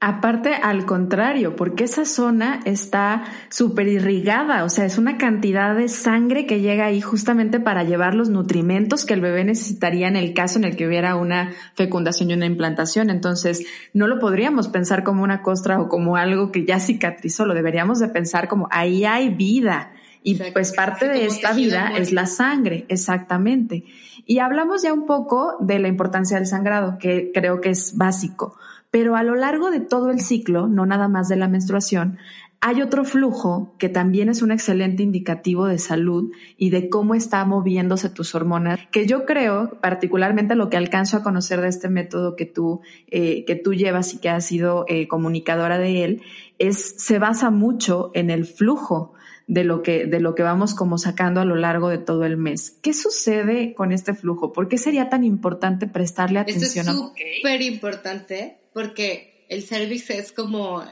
[0.00, 5.88] Aparte, al contrario, porque esa zona está súper irrigada, o sea, es una cantidad de
[5.88, 10.34] sangre que llega ahí justamente para llevar los nutrimentos que el bebé necesitaría en el
[10.34, 13.10] caso en el que hubiera una fecundación y una implantación.
[13.10, 17.54] Entonces, no lo podríamos pensar como una costra o como algo que ya cicatrizó, lo
[17.54, 19.90] deberíamos de pensar como ahí hay vida.
[20.22, 23.84] Y pues parte de esta vida es la sangre, exactamente.
[24.26, 28.56] Y hablamos ya un poco de la importancia del sangrado, que creo que es básico.
[28.90, 32.18] Pero a lo largo de todo el ciclo, no nada más de la menstruación,
[32.60, 37.44] hay otro flujo que también es un excelente indicativo de salud y de cómo está
[37.44, 42.34] moviéndose tus hormonas, que yo creo, particularmente lo que alcanzo a conocer de este método
[42.34, 46.22] que tú, eh, que tú llevas y que has sido eh, comunicadora de él,
[46.58, 49.14] es, se basa mucho en el flujo
[49.46, 52.36] de lo que, de lo que vamos como sacando a lo largo de todo el
[52.36, 52.76] mes.
[52.82, 54.52] ¿Qué sucede con este flujo?
[54.52, 56.88] ¿Por qué sería tan importante prestarle atención?
[56.88, 60.84] Esto es súper importante porque el cervix es como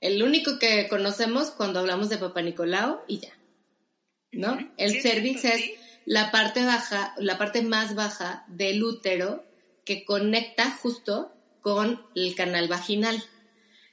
[0.00, 3.32] el único que conocemos cuando hablamos de Papá Nicolau y ya.
[4.32, 4.58] ¿No?
[4.78, 5.70] El cervix es
[6.06, 9.44] la parte baja, la parte más baja del útero
[9.84, 13.22] que conecta justo con el canal vaginal.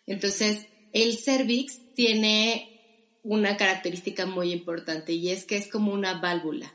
[0.08, 6.74] Entonces, el cervix tiene una característica muy importante y es que es como una válvula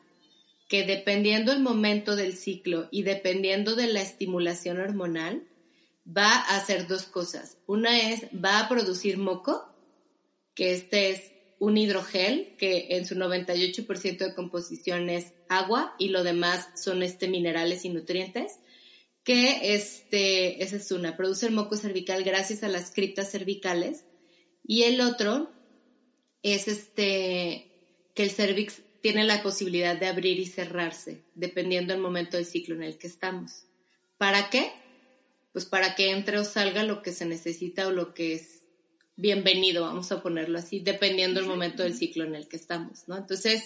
[0.69, 5.43] que dependiendo el momento del ciclo y dependiendo de la estimulación hormonal,
[6.07, 7.59] va a hacer dos cosas.
[7.67, 9.67] Una es, va a producir moco,
[10.55, 16.23] que este es un hidrogel que en su 98% de composición es agua y lo
[16.23, 18.59] demás son este minerales y nutrientes,
[19.25, 24.05] que este, esa es una, produce el moco cervical gracias a las criptas cervicales
[24.65, 25.51] y el otro
[26.43, 27.73] es este,
[28.15, 32.75] que el cervix tiene la posibilidad de abrir y cerrarse dependiendo del momento del ciclo
[32.75, 33.65] en el que estamos.
[34.19, 34.73] ¿Para qué?
[35.57, 38.61] Pues para que entre o salga lo que se necesita o lo que es
[39.17, 43.17] bienvenido, vamos a ponerlo así, dependiendo del momento del ciclo en el que estamos, ¿no?
[43.17, 43.63] Entonces,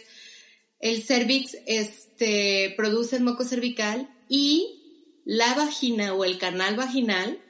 [0.78, 7.40] el cervix este, produce el moco cervical y la vagina o el canal vaginal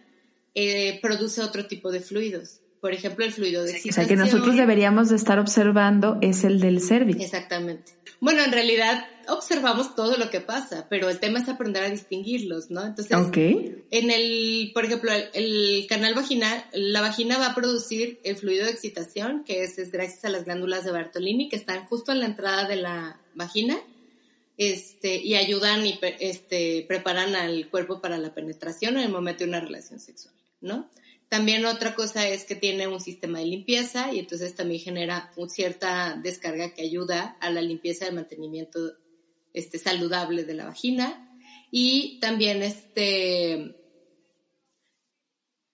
[0.55, 2.60] eh, produce otro tipo de fluidos.
[2.81, 4.05] Por ejemplo, el fluido de excitación.
[4.05, 7.23] O sea, que nosotros deberíamos de estar observando es el del cervix.
[7.23, 7.93] Exactamente.
[8.21, 12.71] Bueno, en realidad observamos todo lo que pasa, pero el tema es aprender a distinguirlos,
[12.71, 12.85] ¿no?
[12.85, 13.17] Entonces,
[13.91, 18.73] en el, por ejemplo, el, canal vaginal, la vagina va a producir el fluido de
[18.73, 22.27] excitación, que es, es, gracias a las glándulas de Bartolini, que están justo en la
[22.27, 23.79] entrada de la vagina,
[24.59, 29.49] este, y ayudan y este, preparan al cuerpo para la penetración en el momento de
[29.49, 30.91] una relación sexual, ¿no?
[31.31, 36.19] También otra cosa es que tiene un sistema de limpieza y entonces también genera cierta
[36.21, 38.97] descarga que ayuda a la limpieza y mantenimiento
[39.55, 41.33] este, saludable de la vagina.
[41.71, 43.77] Y también este,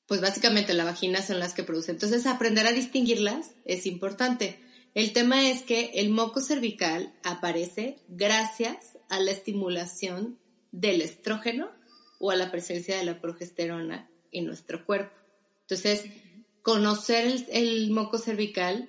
[0.05, 1.95] pues básicamente la vagina son las que producen.
[1.95, 4.61] Entonces aprender a distinguirlas es importante.
[4.93, 10.39] El tema es que el moco cervical aparece gracias a la estimulación
[10.71, 11.71] del estrógeno
[12.19, 15.26] o a la presencia de la progesterona en nuestro cuerpo.
[15.69, 16.05] Entonces,
[16.63, 18.89] conocer el, moco cervical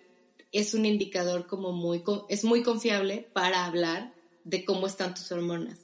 [0.51, 4.13] es un indicador como muy, es muy confiable para hablar
[4.43, 5.79] de cómo están tus hormonas,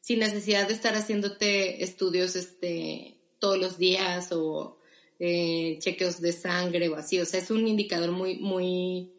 [0.00, 4.78] sin necesidad de estar haciéndote estudios este, todos los días o
[5.18, 7.18] eh, chequeos de sangre o así.
[7.18, 9.10] O sea, es un indicador muy, muy,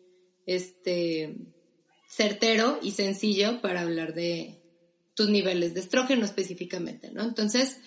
[0.45, 1.35] este,
[2.07, 4.61] certero y sencillo para hablar de
[5.13, 7.23] tus niveles de estrógeno específicamente, ¿no?
[7.23, 7.79] Entonces,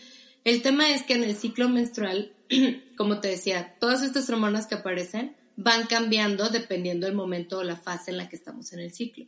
[0.45, 2.33] el tema es que en el ciclo menstrual,
[2.97, 7.77] como te decía, todas estas hormonas que aparecen van cambiando dependiendo del momento o la
[7.77, 9.27] fase en la que estamos en el ciclo.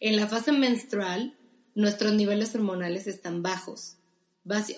[0.00, 1.36] En la fase menstrual,
[1.74, 3.98] nuestros niveles hormonales están bajos.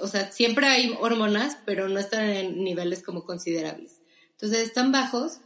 [0.01, 4.01] O sea, siempre hay hormonas, pero no están en niveles como considerables.
[4.33, 5.39] Entonces están bajos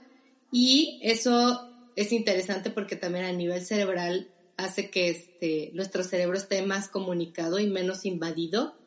[0.50, 6.62] y eso es interesante porque también a nivel cerebral hace que este, nuestro cerebro esté
[6.62, 8.79] más comunicado y menos invadido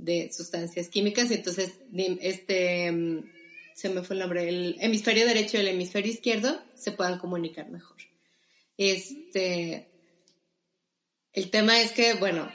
[0.00, 1.30] de sustancias químicas.
[1.30, 1.72] Entonces,
[2.20, 3.30] este, mm,
[3.74, 7.68] se me fue el nombre, el hemisferio derecho y el hemisferio izquierdo se puedan comunicar
[7.70, 7.96] mejor.
[8.76, 9.88] Este,
[11.32, 12.50] el tema es que, bueno,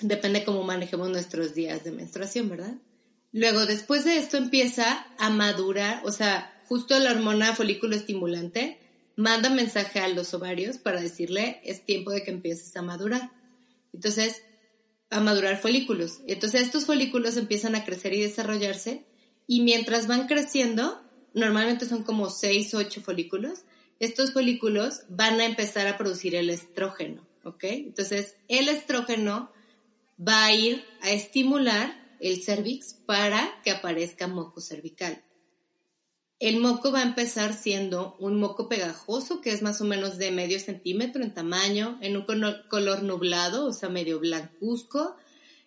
[0.00, 2.74] depende cómo manejemos nuestros días de menstruación, ¿verdad?
[3.32, 8.78] Luego, después de esto empieza a madurar, o sea, justo la hormona folículo estimulante
[9.16, 13.30] manda mensaje a los ovarios para decirle es tiempo de que empieces a madurar.
[13.92, 14.42] Entonces,
[15.12, 16.20] a madurar folículos.
[16.26, 19.04] Entonces estos folículos empiezan a crecer y desarrollarse
[19.46, 21.02] y mientras van creciendo,
[21.34, 23.60] normalmente son como 6 o 8 folículos,
[24.00, 27.64] estos folículos van a empezar a producir el estrógeno, ¿ok?
[27.64, 29.52] Entonces el estrógeno
[30.18, 35.22] va a ir a estimular el cervix para que aparezca moco cervical.
[36.42, 40.32] El moco va a empezar siendo un moco pegajoso, que es más o menos de
[40.32, 42.24] medio centímetro en tamaño, en un
[42.68, 45.14] color nublado, o sea, medio blancuzco,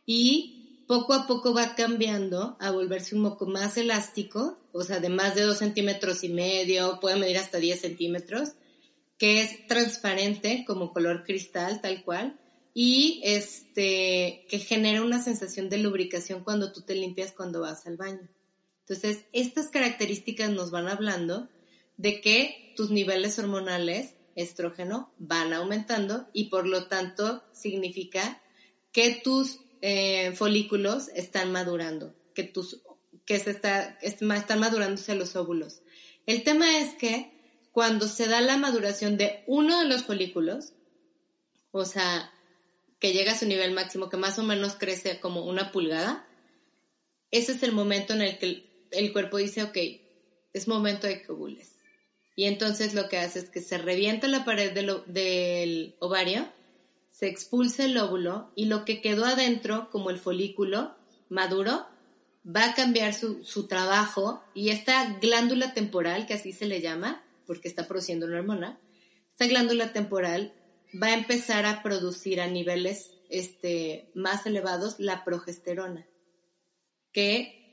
[0.05, 5.07] y poco a poco va cambiando a volverse un moco más elástico, o sea, de
[5.07, 8.49] más de dos centímetros y medio, puede medir hasta 10 centímetros,
[9.17, 12.37] que es transparente como color cristal, tal cual,
[12.73, 17.95] y este, que genera una sensación de lubricación cuando tú te limpias cuando vas al
[17.95, 18.27] baño.
[18.87, 21.49] Entonces, estas características nos van hablando
[21.97, 28.43] de que tus niveles hormonales, estrógeno, van aumentando y por lo tanto significa
[28.91, 32.81] que tus eh, folículos están madurando, que, tus,
[33.25, 35.81] que se está, están madurándose los óvulos.
[36.27, 37.31] El tema es que
[37.71, 40.73] cuando se da la maduración de uno de los folículos,
[41.71, 42.31] o sea,
[42.99, 46.27] que llega a su nivel máximo, que más o menos crece como una pulgada,
[47.31, 49.77] ese es el momento en el que el cuerpo dice, ok,
[50.53, 51.75] es momento de que ovules.
[52.35, 56.51] Y entonces lo que hace es que se revienta la pared del, ovario,
[57.09, 60.95] se expulsa el óvulo y lo que quedó adentro, como el folículo
[61.29, 61.85] maduro,
[62.45, 67.23] va a cambiar su, su, trabajo y esta glándula temporal, que así se le llama,
[67.47, 68.79] porque está produciendo una hormona,
[69.31, 70.53] esta glándula temporal
[71.01, 76.05] va a empezar a producir a niveles este, más elevados la progesterona,
[77.11, 77.64] que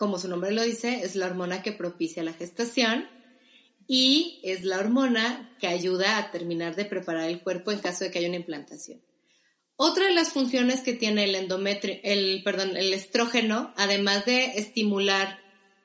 [0.00, 3.06] como su nombre lo dice, es la hormona que propicia la gestación
[3.86, 8.10] y es la hormona que ayuda a terminar de preparar el cuerpo en caso de
[8.10, 9.02] que haya una implantación.
[9.76, 15.38] Otra de las funciones que tiene el endometrio, el, perdón, el estrógeno, además de estimular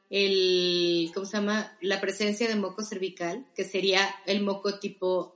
[0.09, 1.77] el, ¿cómo se llama?
[1.81, 5.35] La presencia de moco cervical, que sería el moco tipo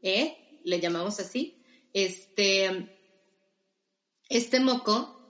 [0.00, 1.60] E, le llamamos así.
[1.92, 2.88] Este,
[4.28, 5.21] este moco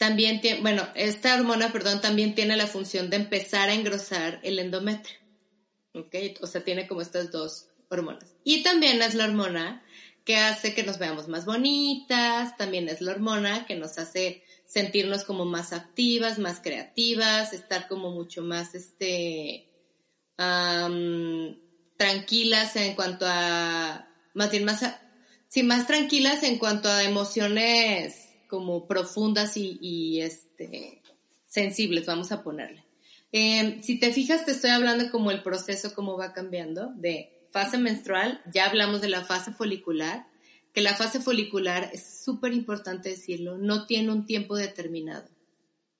[0.00, 4.58] también tiene, bueno, esta hormona, perdón, también tiene la función de empezar a engrosar el
[4.58, 5.18] endometrio.
[5.92, 6.14] ¿Ok?
[6.40, 8.34] O sea, tiene como estas dos hormonas.
[8.42, 9.84] Y también es la hormona
[10.24, 15.24] que hace que nos veamos más bonitas, también es la hormona que nos hace sentirnos
[15.24, 19.68] como más activas, más creativas, estar como mucho más, este,
[21.98, 24.82] tranquilas en cuanto a, más bien más,
[25.48, 31.00] sí, más tranquilas en cuanto a emociones como profundas y, este,
[31.48, 32.84] sensibles, vamos a ponerle.
[33.32, 37.78] Em, si te fijas, te estoy hablando como el proceso, cómo va cambiando de fase
[37.78, 40.26] menstrual, ya hablamos de la fase folicular,
[40.72, 45.28] que la fase folicular es súper importante decirlo, no tiene un tiempo determinado,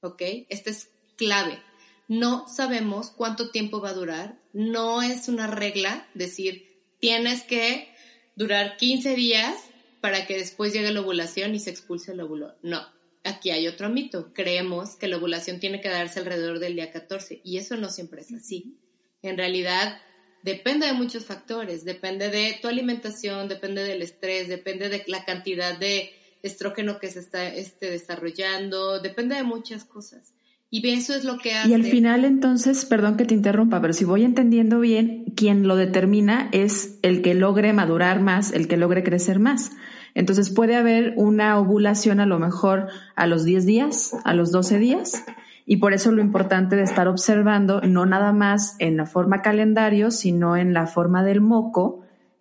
[0.00, 0.22] ¿ok?
[0.48, 1.60] Esta es clave.
[2.08, 7.94] No sabemos cuánto tiempo va a durar, no es una regla decir, tienes que
[8.34, 9.69] durar 15 días
[10.00, 12.54] para que después llegue la ovulación y se expulse el óvulo.
[12.62, 12.86] No,
[13.24, 14.32] aquí hay otro mito.
[14.32, 18.22] Creemos que la ovulación tiene que darse alrededor del día 14 y eso no siempre
[18.22, 18.78] es así.
[19.22, 20.00] En realidad,
[20.42, 21.84] depende de muchos factores.
[21.84, 27.20] Depende de tu alimentación, depende del estrés, depende de la cantidad de estrógeno que se
[27.20, 30.32] está este, desarrollando, depende de muchas cosas.
[30.70, 31.68] Y eso es lo que hace.
[31.68, 35.74] Y al final, entonces, perdón que te interrumpa, pero si voy entendiendo bien, quien lo
[35.74, 39.72] determina es el que logre madurar más, el que logre crecer más.
[40.14, 44.78] Entonces puede haber una ovulación a lo mejor a los 10 días, a los 12
[44.78, 45.24] días,
[45.66, 50.10] y por eso lo importante de estar observando, no nada más en la forma calendario,
[50.10, 51.99] sino en la forma del moco,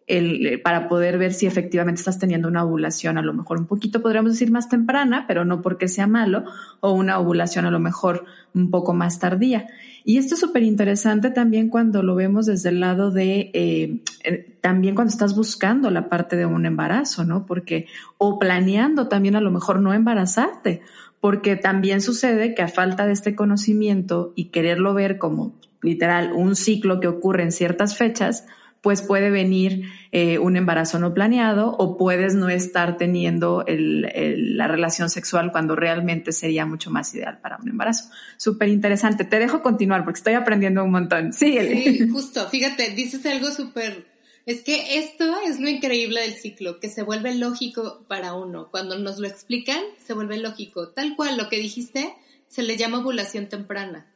[0.09, 4.01] el, para poder ver si efectivamente estás teniendo una ovulación a lo mejor un poquito,
[4.01, 6.43] podríamos decir, más temprana, pero no porque sea malo,
[6.81, 9.67] o una ovulación a lo mejor un poco más tardía.
[10.03, 14.57] Y esto es súper interesante también cuando lo vemos desde el lado de, eh, eh,
[14.61, 17.45] también cuando estás buscando la parte de un embarazo, ¿no?
[17.45, 17.85] Porque,
[18.17, 20.81] o planeando también a lo mejor no embarazarte,
[21.19, 26.55] porque también sucede que a falta de este conocimiento y quererlo ver como literal un
[26.55, 28.45] ciclo que ocurre en ciertas fechas,
[28.81, 35.09] pues puede venir eh, un embarazo no planeado o puedes no estar teniendo la relación
[35.09, 38.09] sexual cuando realmente sería mucho más ideal para un embarazo.
[38.37, 39.25] Súper interesante.
[39.25, 41.33] Te dejo continuar porque estoy aprendiendo un montón.
[41.33, 42.47] Sí, justo.
[42.49, 44.07] Fíjate, dices algo súper...
[44.45, 48.69] Es que esto es lo increíble del ciclo, que se vuelve lógico para uno.
[48.71, 50.89] Cuando nos lo explican, se vuelve lógico.
[50.89, 52.15] Tal cual, lo que dijiste,
[52.47, 54.07] se le llama ovulación temprana.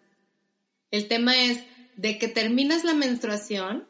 [0.90, 1.60] El tema es
[1.98, 3.86] de que terminas la menstruación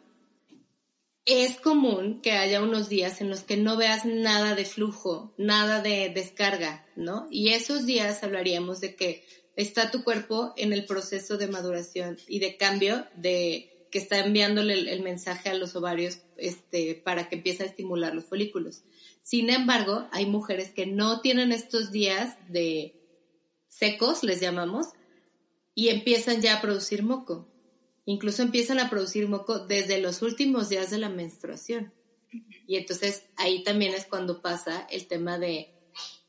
[1.26, 5.82] es común que haya unos días en los que no veas nada de flujo, nada
[5.82, 7.28] de descarga, ¿no?
[7.32, 12.40] Y esos días hablaríamos de que está tu cuerpo en el proceso de maduración y
[12.40, 17.62] de cambio de que está enviándole el, mensaje a los ovarios este, para que empiece
[17.62, 18.84] a estimular los folículos.
[19.22, 23.00] Sin embargo, hay mujeres que no tienen estos días de
[23.70, 24.88] secos, les llamamos,
[25.76, 27.53] y empiezan ya a producir moco.
[28.06, 31.94] Incluso empiezan a producir moco desde los últimos días de la menstruación.
[32.68, 35.74] Y entonces ahí también es cuando pasa el tema de,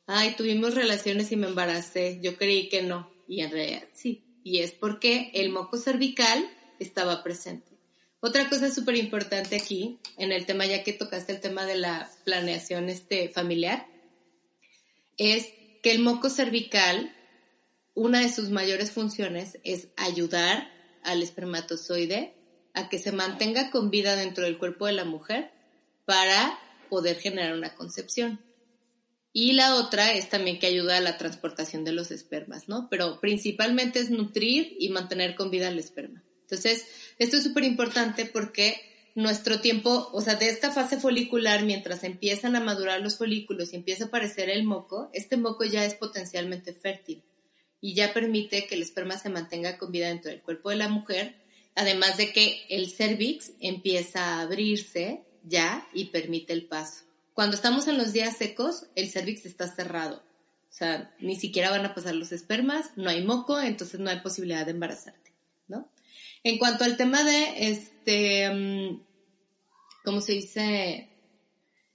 [0.06, 4.24] ay, tuvimos relaciones y me embaracé, yo creí que no, y en realidad sí.
[4.42, 6.44] Y es porque el moco cervical
[6.78, 7.78] estaba presente.
[8.20, 12.10] Otra cosa súper importante aquí, en el tema, ya que tocaste el tema de la
[12.24, 13.86] planeación este, familiar,
[15.18, 15.46] es
[15.82, 17.14] que el moco cervical,
[17.94, 20.73] una de sus mayores funciones es ayudar
[21.04, 22.34] al espermatozoide
[22.74, 25.52] a que se mantenga con vida dentro del cuerpo de la mujer
[26.04, 26.58] para
[26.90, 28.40] poder generar una concepción.
[29.32, 32.88] Y la otra es también que ayuda a la transportación de los espermas, ¿no?
[32.88, 36.22] Pero principalmente es nutrir y mantener con vida el esperma.
[36.42, 36.86] Entonces,
[37.18, 38.80] esto es súper importante porque
[39.16, 43.76] nuestro tiempo, o sea, de esta fase folicular, mientras empiezan a madurar los folículos y
[43.76, 47.22] empieza a aparecer el moco, este moco ya es potencialmente fértil
[47.80, 50.88] y ya permite que el esperma se mantenga con vida dentro del cuerpo de la
[50.88, 51.36] mujer,
[51.74, 57.04] además de que el cervix empieza a abrirse ya y permite el paso.
[57.34, 60.22] Cuando estamos en los días secos, el cervix está cerrado.
[60.70, 64.20] O sea, ni siquiera van a pasar los espermas, no hay moco, entonces no hay
[64.20, 65.32] posibilidad de embarazarte,
[65.68, 65.88] ¿no?
[66.42, 69.02] En cuanto al tema de, este, mm,
[70.04, 71.13] ¿cómo se dice?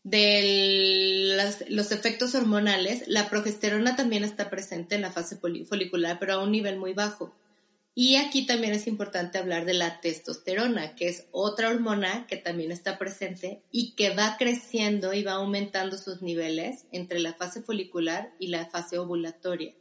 [0.04, 1.36] De
[1.70, 6.52] los efectos hormonales, la progesterona también está presente en la fase folicular, pero a un
[6.52, 7.36] nivel muy bajo.
[7.96, 12.72] Y aquí también es importante hablar de la testosterona, que es otra hormona que también
[12.72, 18.34] está presente y que va creciendo y va aumentando sus niveles entre la fase folicular
[18.40, 19.74] y la fase ovulatoria.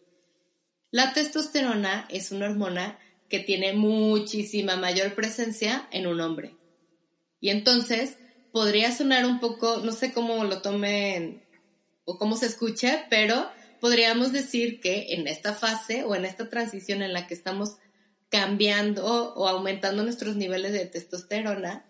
[0.91, 2.99] La testosterona es una hormona
[3.29, 6.57] que tiene muchísima mayor presencia en un hombre.
[7.41, 8.17] Y entonces
[8.53, 11.45] podría sonar un poco, no sé cómo lo tomen
[12.05, 13.49] o cómo se escuche, pero
[13.81, 17.77] podríamos decir que en esta fase o en esta transición en la que estamos
[18.29, 21.87] cambiando o aumentando nuestros niveles de testosterona,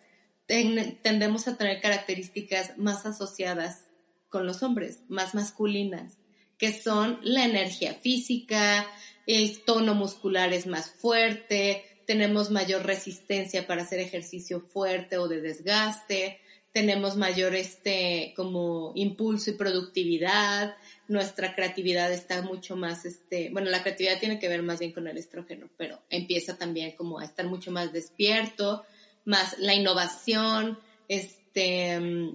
[0.47, 3.85] tendemos a tener características más asociadas
[4.29, 6.15] con los hombres, más masculinas,
[6.57, 8.87] que son la energía física,
[9.27, 15.43] el tono muscular es más fuerte, tenemos mayor resistencia para hacer ejercicio fuerte o de
[15.43, 16.41] desgaste,
[16.73, 20.77] tenemos mayor este como impulso y productividad,
[21.09, 25.09] nuestra creatividad está mucho más, este, bueno, la creatividad tiene que ver más bien con
[25.09, 28.85] el estrógeno, pero empieza también como a estar mucho más despierto,
[29.25, 32.33] más la innovación, este,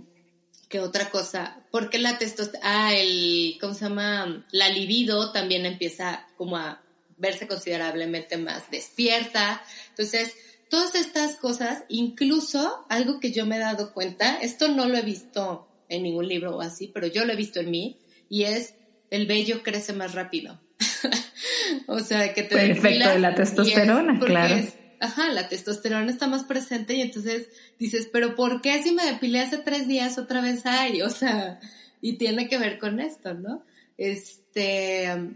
[0.68, 1.64] ¿qué otra cosa?
[1.72, 4.46] Porque la testosterona, ah, el, ¿cómo se llama?
[4.52, 6.82] La libido también empieza como a
[7.18, 9.64] verse considerablemente más despierta.
[9.90, 10.36] Entonces,
[10.74, 15.04] todas estas cosas, incluso algo que yo me he dado cuenta, esto no lo he
[15.04, 18.74] visto en ningún libro o así, pero yo lo he visto en mí, y es
[19.12, 20.60] el vello crece más rápido.
[21.88, 24.66] o sea, que te El efecto de la testosterona, claro.
[25.00, 29.42] ajá, la testosterona está más presente y entonces dices, pero ¿por qué si me depilé
[29.42, 31.04] hace tres días otra vez hay?
[31.04, 31.60] O sea,
[32.02, 33.64] y tiene que ver con esto, ¿no?
[34.00, 35.36] Este,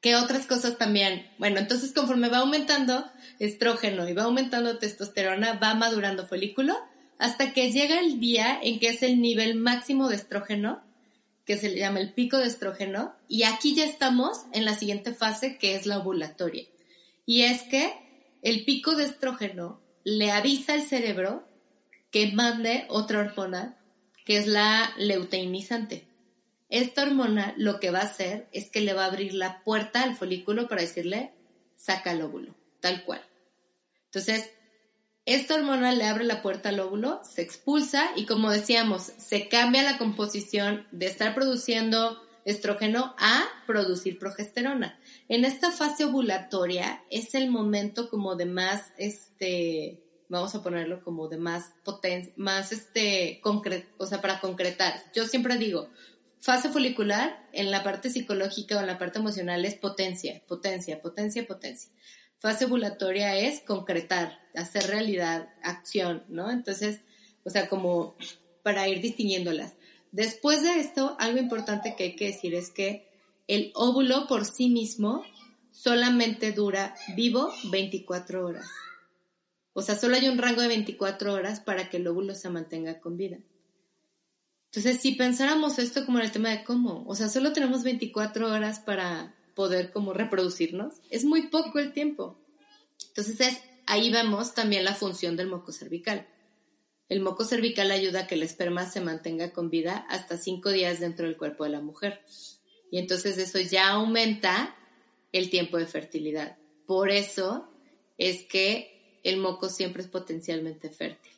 [0.00, 1.30] ¿qué otras cosas también?
[1.38, 3.04] Bueno, entonces conforme va aumentando
[3.38, 6.76] estrógeno y va aumentando testosterona, va madurando folículo
[7.18, 10.82] hasta que llega el día en que es el nivel máximo de estrógeno
[11.46, 15.14] que se le llama el pico de estrógeno, y aquí ya estamos en la siguiente
[15.14, 16.64] fase que es la ovulatoria.
[17.24, 17.94] Y es que
[18.42, 21.46] el pico de estrógeno le avisa al cerebro
[22.10, 23.78] que mande otra hormona,
[24.24, 26.08] que es la leuteimizante.
[26.68, 30.02] Esta hormona lo que va a hacer es que le va a abrir la puerta
[30.02, 31.32] al folículo para decirle,
[31.76, 33.22] saca el óvulo, tal cual.
[34.06, 34.50] Entonces,
[35.26, 39.82] esta hormona le abre la puerta al óvulo, se expulsa y como decíamos, se cambia
[39.82, 44.98] la composición de estar produciendo estrógeno a producir progesterona.
[45.28, 51.26] En esta fase ovulatoria es el momento como de más, este, vamos a ponerlo como
[51.28, 54.94] de más potencia, más este, concreto, o sea, para concretar.
[55.12, 55.90] Yo siempre digo,
[56.46, 61.44] fase folicular en la parte psicológica o en la parte emocional es potencia, potencia, potencia,
[61.44, 61.90] potencia.
[62.38, 66.52] Fase ovulatoria es concretar, hacer realidad, acción, ¿no?
[66.52, 67.00] Entonces,
[67.42, 68.14] o sea, como
[68.62, 69.74] para ir distinguiéndolas.
[70.12, 73.08] Después de esto, algo importante que hay que decir es que
[73.48, 75.24] el óvulo por sí mismo
[75.72, 78.66] solamente dura vivo 24 horas.
[79.72, 83.00] O sea, solo hay un rango de 24 horas para que el óvulo se mantenga
[83.00, 83.38] con vida.
[84.76, 88.52] Entonces, si pensáramos esto como en el tema de cómo, o sea, solo tenemos 24
[88.52, 92.38] horas para poder como reproducirnos, es muy poco el tiempo.
[93.08, 96.28] Entonces es, ahí vemos también la función del moco cervical.
[97.08, 101.00] El moco cervical ayuda a que el esperma se mantenga con vida hasta cinco días
[101.00, 102.20] dentro del cuerpo de la mujer.
[102.90, 104.76] Y entonces eso ya aumenta
[105.32, 106.58] el tiempo de fertilidad.
[106.84, 107.72] Por eso
[108.18, 111.32] es que el moco siempre es potencialmente fértil.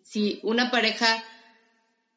[0.00, 1.22] Si una pareja,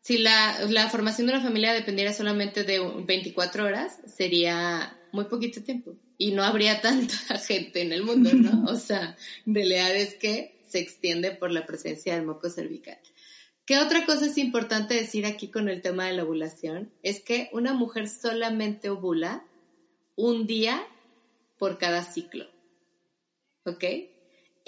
[0.10, 5.62] si la, la, formación de una familia dependiera solamente de 24 horas, sería muy poquito
[5.62, 8.72] tiempo y no habría tanta gente en el mundo, ¿no?
[8.72, 12.98] O sea, realidad es que se extiende por la presencia del moco cervical.
[13.68, 16.92] ¿Qué otra cosa es importante decir aquí con el tema de la ovulación?
[17.04, 19.46] Es que una mujer solamente ovula
[20.16, 20.88] un día
[21.60, 22.48] por cada ciclo.
[23.64, 23.84] ¿Ok?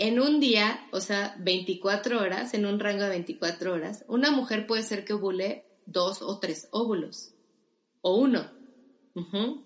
[0.04, 4.66] En un día, o sea, 24 horas, en un rango de 24 horas, una mujer
[4.66, 7.36] puede ser que ovule dos o tres óvulos.
[8.02, 8.50] O uno.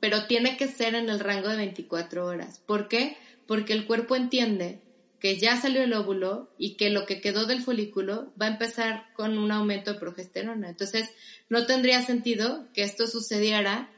[0.02, 2.62] Pero tiene que ser en el rango de 24 horas.
[2.66, 3.16] ¿Por qué?
[3.48, 4.82] Porque el cuerpo entiende
[5.22, 9.14] que ya salió el óvulo y que lo que quedó del folículo va a empezar
[9.14, 10.68] con un aumento de progesterona.
[10.68, 11.12] Entonces,
[11.48, 13.90] no tendría sentido que esto sucediera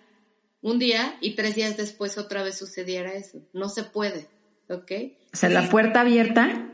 [0.61, 3.39] un día y tres días después otra vez sucediera eso.
[3.53, 4.27] No se puede,
[4.69, 4.91] ¿ok?
[5.33, 6.73] O sea, la puerta abierta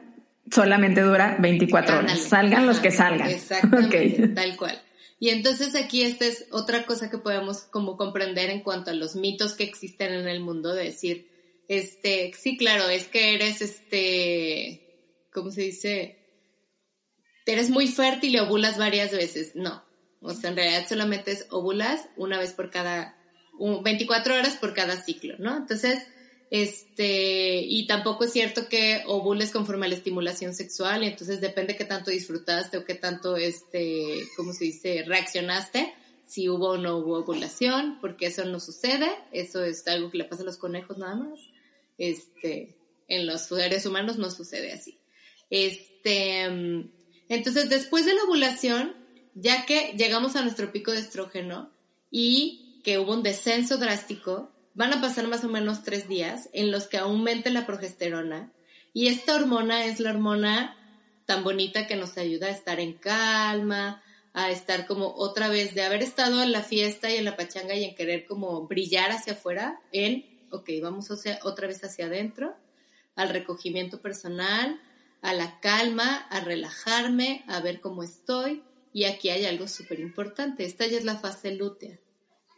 [0.51, 2.19] solamente dura 24 horas.
[2.19, 3.29] Salgan los que salgan.
[3.29, 4.81] Exactamente, tal cual.
[5.19, 9.15] Y entonces aquí esta es otra cosa que podemos como comprender en cuanto a los
[9.15, 11.29] mitos que existen en el mundo de decir,
[11.69, 16.19] este, sí, claro, es que eres, este, ¿cómo se dice?
[17.45, 19.55] Eres muy fértil y ovulas varias veces.
[19.55, 19.83] No,
[20.21, 23.17] o sea, en realidad solamente es ovulas una vez por cada,
[23.59, 25.55] 24 horas por cada ciclo, ¿no?
[25.55, 26.05] Entonces,
[26.55, 31.75] este, y tampoco es cierto que ovules conforme a la estimulación sexual, y entonces depende
[31.75, 35.91] qué tanto disfrutaste o qué tanto, este, ¿cómo se dice?, reaccionaste
[36.27, 40.25] si hubo o no hubo ovulación, porque eso no sucede, eso es algo que le
[40.25, 41.39] pasa a los conejos nada más.
[41.97, 42.77] Este,
[43.07, 44.99] en los seres humanos no sucede así.
[45.49, 46.43] Este,
[47.29, 48.95] entonces después de la ovulación,
[49.33, 51.71] ya que llegamos a nuestro pico de estrógeno
[52.11, 56.71] y que hubo un descenso drástico, van a pasar más o menos tres días en
[56.71, 58.51] los que aumente la progesterona
[58.93, 60.77] y esta hormona es la hormona
[61.25, 64.03] tan bonita que nos ayuda a estar en calma,
[64.33, 67.75] a estar como otra vez de haber estado en la fiesta y en la pachanga
[67.75, 71.09] y en querer como brillar hacia afuera, en, ok, vamos
[71.43, 72.55] otra vez hacia adentro,
[73.15, 74.81] al recogimiento personal,
[75.21, 78.63] a la calma, a relajarme, a ver cómo estoy.
[78.91, 80.65] Y aquí hay algo súper importante.
[80.65, 81.97] Esta ya es la fase lútea.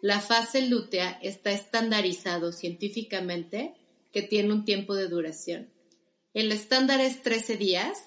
[0.06, 3.74] La fase lútea está estandarizado científicamente
[4.14, 5.68] que tiene un tiempo de duración.
[6.36, 7.98] El estándar es 13 días,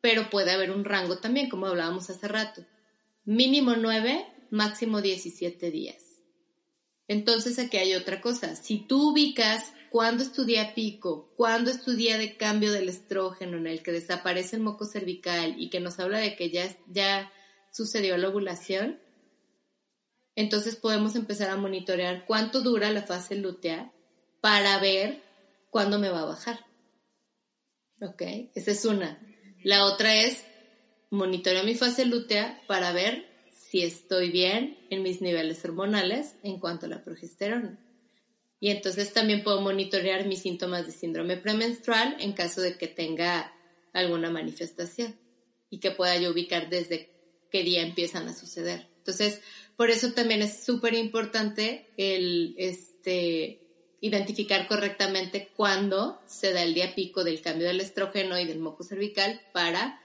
[0.00, 2.64] pero puede haber un rango también, como hablábamos hace rato
[3.24, 6.04] mínimo 9, máximo 17 días.
[7.08, 8.54] Entonces aquí hay otra cosa.
[8.54, 13.90] Si tú ubicas cuándo estudia pico, cuándo estudia de cambio del estrógeno en el que
[13.90, 17.32] desaparece el moco cervical y que nos habla de que ya, ya
[17.72, 19.00] sucedió la ovulación,
[20.38, 23.92] entonces podemos empezar a monitorear cuánto dura la fase lútea
[24.40, 25.20] para ver
[25.68, 26.64] cuándo me va a bajar.
[28.00, 28.22] ¿Ok?
[28.54, 29.18] Esa es una.
[29.64, 30.44] La otra es
[31.10, 36.86] monitoreo mi fase lútea para ver si estoy bien en mis niveles hormonales en cuanto
[36.86, 37.76] a la progesterona.
[38.60, 43.52] Y entonces también puedo monitorear mis síntomas de síndrome premenstrual en caso de que tenga
[43.92, 45.18] alguna manifestación
[45.68, 47.10] y que pueda yo ubicar desde
[47.50, 48.86] qué día empiezan a suceder.
[48.98, 49.40] Entonces,
[49.78, 53.60] por eso también es súper importante el este,
[54.00, 58.82] identificar correctamente cuándo se da el día pico del cambio del estrógeno y del moco
[58.82, 60.00] cervical para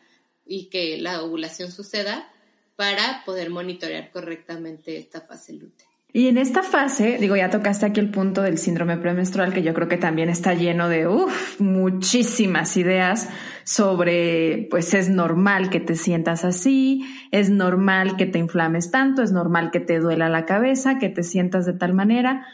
[0.45, 2.32] y que la ovulación suceda
[2.76, 5.88] para poder monitorear correctamente esta fase lútea.
[6.16, 9.74] Y en esta fase, digo, ya tocaste aquí el punto del síndrome premenstrual, que yo
[9.74, 13.30] creo que también está lleno de uf, muchísimas ideas
[13.64, 19.32] sobre, pues es normal que te sientas así, es normal que te inflames tanto, es
[19.32, 22.45] normal que te duela la cabeza, que te sientas de tal manera.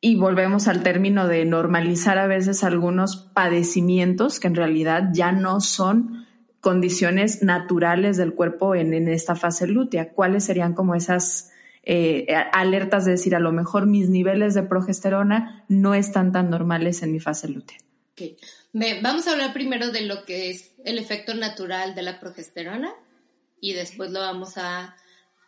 [0.00, 5.60] Y volvemos al término de normalizar a veces algunos padecimientos que en realidad ya no
[5.60, 6.26] son
[6.60, 10.12] condiciones naturales del cuerpo en, esta fase lútea?
[10.14, 11.52] ¿Cuáles serían como esas
[11.88, 17.02] eh, alertas de decir, a lo mejor mis niveles de progesterona no están tan normales
[17.02, 17.78] en mi fase lútea?
[19.02, 22.92] vamos a hablar primero de lo que es el efecto natural de la progesterona
[23.60, 24.96] y después lo vamos a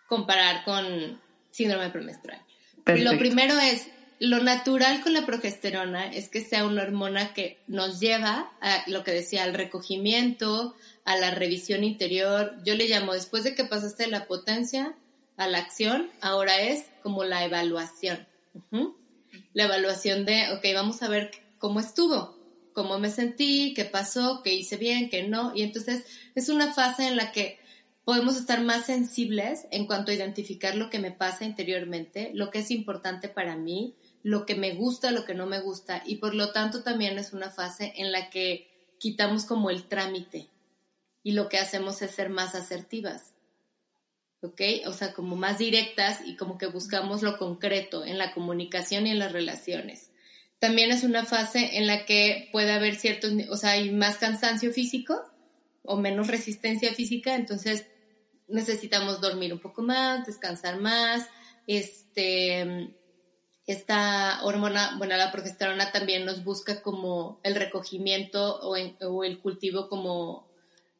[0.06, 1.18] comparar con
[1.50, 2.40] síndrome premenstrual.
[2.86, 3.88] Lo primero es,
[4.20, 9.02] lo natural con la progesterona es que sea una hormona que nos lleva a lo
[9.02, 12.54] que decía, al recogimiento, a la revisión interior.
[12.64, 14.94] Yo le llamo, después de que pasaste la potencia
[15.38, 18.26] a la acción, ahora es como la evaluación.
[19.54, 22.36] La evaluación de, ok, vamos a ver cómo estuvo,
[22.74, 25.52] cómo me sentí, qué pasó, qué hice bien, qué no.
[25.54, 27.58] Y entonces es una fase en la que
[28.04, 32.58] podemos estar más sensibles en cuanto a identificar lo que me pasa interiormente, lo que
[32.58, 36.02] es importante para mí, lo que me gusta, lo que no me gusta.
[36.04, 38.68] Y por lo tanto también es una fase en la que
[38.98, 40.48] quitamos como el trámite
[41.22, 43.34] y lo que hacemos es ser más asertivas.
[44.42, 44.60] ¿Ok?
[44.86, 49.10] O sea, como más directas y como que buscamos lo concreto en la comunicación y
[49.10, 50.10] en las relaciones.
[50.58, 54.72] También es una fase en la que puede haber ciertos, o sea, hay más cansancio
[54.72, 55.22] físico
[55.82, 57.86] o menos resistencia física, entonces
[58.48, 61.28] necesitamos dormir un poco más, descansar más,
[61.66, 62.94] este,
[63.66, 68.74] esta hormona, bueno, la progesterona también nos busca como el recogimiento o,
[69.06, 70.47] o, el cultivo como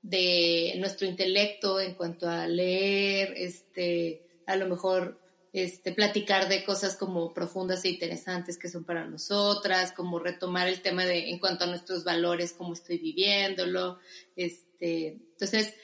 [0.03, 5.21] de nuestro intelecto en cuanto a leer, este, a lo mejor
[5.53, 10.83] este, platicar de cosas como profundas e interesantes que son para nosotras, como retomar el
[10.83, 13.99] tema de en cuanto a nuestros valores, cómo estoy viviéndolo,
[14.37, 15.75] este, entonces,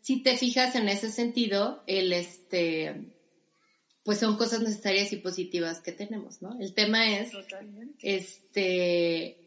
[0.00, 3.12] si te fijas en ese sentido, el este,
[4.04, 6.58] pues son cosas necesarias y positivas que tenemos, ¿no?
[6.60, 7.30] El tema es,
[8.02, 9.38] este,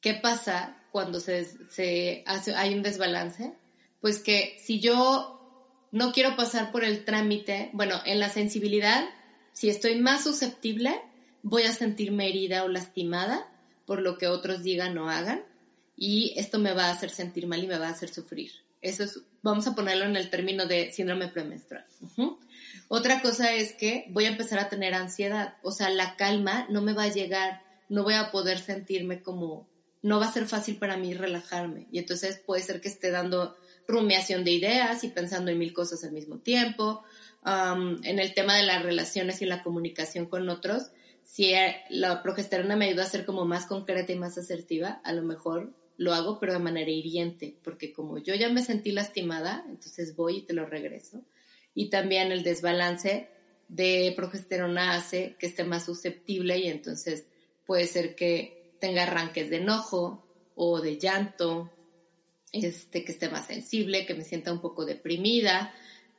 [0.00, 3.52] ¿qué pasa cuando se, se hace, hay un desbalance?
[4.00, 5.40] Pues que si yo
[5.92, 9.08] no quiero pasar por el trámite, bueno, en la sensibilidad,
[9.52, 11.00] si estoy más susceptible,
[11.42, 13.46] voy a sentirme herida o lastimada
[13.86, 15.42] por lo que otros digan o hagan
[15.96, 18.52] y esto me va a hacer sentir mal y me va a hacer sufrir.
[18.80, 21.84] Eso es, vamos a ponerlo en el término de síndrome premenstrual.
[22.88, 26.80] Otra cosa es que voy a empezar a tener ansiedad, o sea, la calma no
[26.80, 29.68] me va a llegar, no voy a poder sentirme como,
[30.02, 31.88] no va a ser fácil para mí relajarme.
[31.92, 36.04] Y entonces puede ser que esté dando rumiación de ideas y pensando en mil cosas
[36.04, 37.02] al mismo tiempo.
[37.44, 40.90] en el tema de las relaciones y la comunicación con otros,
[41.24, 41.52] si
[41.88, 45.72] la progesterona me ayuda a ser como más concreta y más asertiva, a lo mejor
[45.96, 50.38] lo hago pero de manera hiriente, porque como yo ya me sentí lastimada, entonces voy
[50.38, 51.22] y te lo regreso
[51.74, 53.28] y también el desbalance
[53.68, 57.26] de progesterona hace que esté más susceptible y entonces
[57.64, 60.24] puede ser que tenga arranques de enojo
[60.54, 61.70] o de llanto,
[62.52, 65.72] este, que esté más sensible, que me sienta un poco deprimida.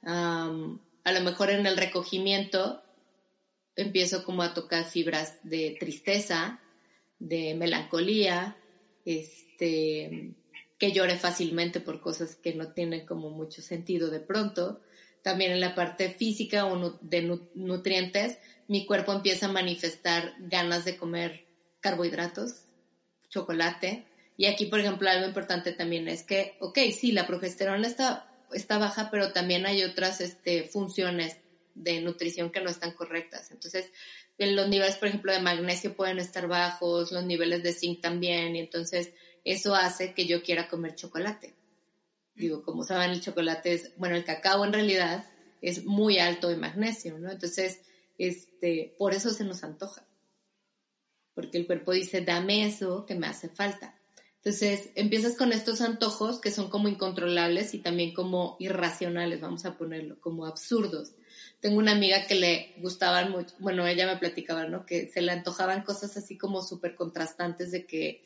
[0.04, 2.82] a lo mejor en el recogimiento
[3.76, 6.60] empiezo como a tocar fibras de tristeza,
[7.20, 8.58] de melancolía,
[9.06, 10.34] este,
[10.78, 14.82] que llore fácilmente por cosas que no tienen como mucho sentido de pronto
[15.22, 18.38] también en la parte física o de nutrientes,
[18.68, 21.46] mi cuerpo empieza a manifestar ganas de comer
[21.82, 22.64] carbohidratos,
[23.30, 24.06] chocolate.
[24.38, 29.10] Y aquí, por ejemplo, algo importante también es que, ok, sí, la progesterona está, baja,
[29.12, 31.38] pero también hay otras este, funciones
[31.76, 33.52] de nutrición que no están correctas.
[33.52, 33.92] Entonces,
[34.38, 38.60] los niveles, por ejemplo, de magnesio pueden estar bajos, los niveles de zinc también, y
[38.60, 39.12] entonces
[39.44, 41.56] eso hace que yo quiera comer chocolate.
[42.36, 45.26] Digo, como saben, el chocolate es, bueno, el cacao en realidad
[45.62, 47.32] es muy alto en magnesio, ¿no?
[47.32, 47.82] Entonces,
[48.18, 50.06] este, por eso se nos antoja.
[51.34, 53.96] Porque el cuerpo dice, dame eso que me hace falta.
[54.44, 59.78] Entonces, empiezas con estos antojos que son como incontrolables y también como irracionales, vamos a
[59.78, 61.12] ponerlo, como absurdos.
[61.60, 64.84] Tengo una amiga que le gustaban mucho, bueno, ella me platicaba, ¿no?
[64.88, 68.24] Que se le antojaban cosas así como súper contrastantes de que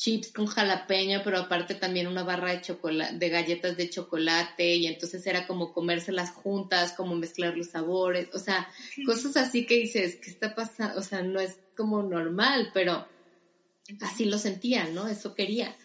[0.00, 4.86] chips con jalapeño, pero aparte también una barra de chocolate, de galletas de chocolate, y
[4.86, 8.66] entonces era como comérselas juntas, como mezclar los sabores, o sea,
[9.04, 10.98] cosas así que dices, ¿qué está pasando?
[10.98, 13.06] O sea, no es como normal, pero
[14.00, 15.06] así lo sentía, ¿no?
[15.06, 15.76] Eso quería.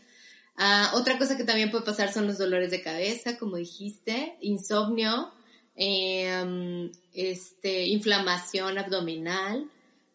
[0.56, 5.34] Ah, otra cosa que también puede pasar son los dolores de cabeza, como dijiste, insomnio,
[5.76, 9.70] em, este, inflamación abdominal,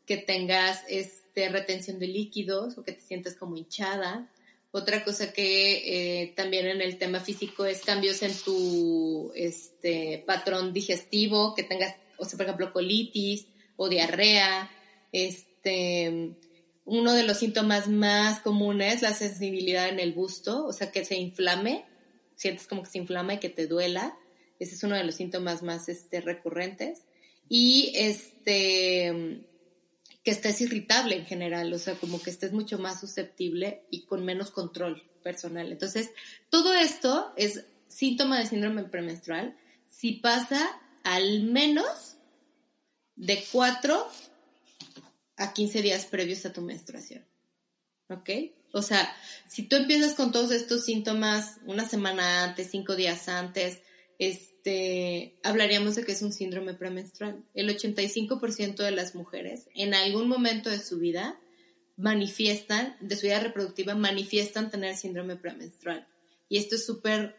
[0.06, 4.30] que tengas, es, de retención de líquidos o que te sientas como hinchada.
[4.72, 10.72] Otra cosa que eh, también en el tema físico es cambios en tu este, patrón
[10.72, 14.70] digestivo, que tengas, o sea, por ejemplo, colitis o diarrea.
[15.10, 16.36] Este,
[16.84, 21.04] uno de los síntomas más comunes es la sensibilidad en el busto, o sea, que
[21.04, 21.84] se inflame,
[22.36, 24.16] sientes como que se inflama y que te duela.
[24.60, 27.02] Ese es uno de los síntomas más este, recurrentes.
[27.48, 29.42] Y este,
[30.22, 34.24] que estés irritable en general, o sea, como que estés mucho más susceptible y con
[34.24, 35.72] menos control personal.
[35.72, 36.10] Entonces,
[36.50, 39.56] todo esto es síntoma de síndrome premenstrual
[39.88, 42.16] si pasa al menos
[43.16, 44.08] de 4
[45.36, 47.26] a 15 días previos a tu menstruación.
[48.08, 48.30] ¿Ok?
[48.72, 49.14] O sea,
[49.48, 53.80] si tú empiezas con todos estos síntomas una semana antes, cinco días antes,
[54.18, 57.42] es, este, hablaríamos de que es un síndrome premenstrual.
[57.54, 61.40] El 85% de las mujeres en algún momento de su vida
[61.96, 66.06] manifiestan, de su vida reproductiva, manifiestan tener síndrome premenstrual.
[66.50, 67.36] Y esto es súper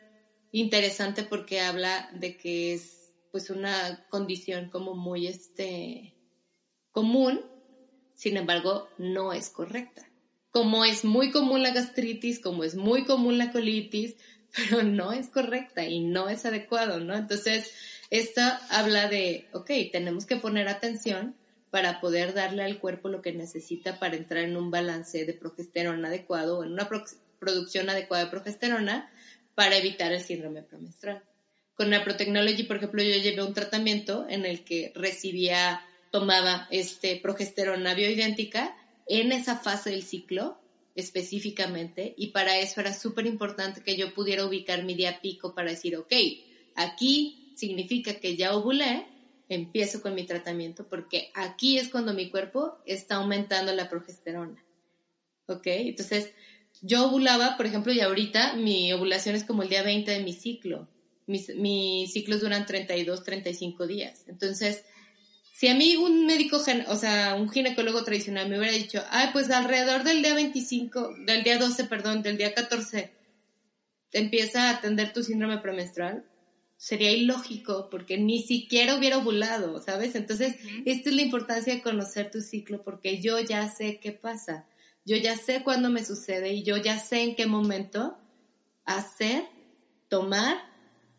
[0.52, 6.16] interesante porque habla de que es pues una condición como muy este,
[6.92, 7.42] común,
[8.16, 10.08] sin embargo, no es correcta.
[10.50, 14.18] como es muy común la gastritis, como es muy común la colitis,
[14.70, 17.16] pero no es correcta y no es adecuado, ¿no?
[17.16, 17.72] Entonces,
[18.10, 21.36] esto habla de, ok, tenemos que poner atención
[21.70, 26.10] para poder darle al cuerpo lo que necesita para entrar en un balance de progesterona
[26.10, 26.90] adecuado o en una
[27.40, 29.10] producción adecuada de progesterona
[29.56, 31.24] para evitar el síndrome premenstrual.
[31.74, 35.82] Con la Protechnology, por ejemplo, yo llevé un tratamiento en el que recibía,
[36.12, 38.76] tomaba este progesterona bioidéntica
[39.08, 40.61] en esa fase del ciclo
[40.96, 45.72] específicamente y para eso era súper importante que yo pudiera ubicar mi día pico para
[45.72, 46.14] decir, ok,
[46.76, 49.06] aquí significa que ya ovulé,
[49.50, 54.64] empiezo con mi tratamiento porque aquí es cuando mi cuerpo está aumentando la progesterona.
[55.48, 55.68] ¿Ok?
[55.68, 56.32] Entonces,
[56.82, 60.34] yo ovulaba, por ejemplo, y ahorita mi ovulación es como el día 20 de mi
[60.34, 60.88] ciclo.
[61.28, 64.24] Mis, mis ciclos duran 32, 35 días.
[64.28, 64.84] Entonces,
[65.62, 66.58] si a mí un médico,
[66.88, 71.44] o sea, un ginecólogo tradicional me hubiera dicho, ay, pues alrededor del día 25, del
[71.44, 73.12] día 12, perdón, del día 14,
[74.10, 76.26] te empieza a atender tu síndrome premenstrual,
[76.78, 80.16] sería ilógico porque ni siquiera hubiera ovulado, ¿sabes?
[80.16, 80.56] Entonces,
[80.86, 84.66] esta es la importancia de conocer tu ciclo porque yo ya sé qué pasa,
[85.06, 88.18] yo ya sé cuándo me sucede y yo ya sé en qué momento
[88.84, 89.44] hacer,
[90.08, 90.71] tomar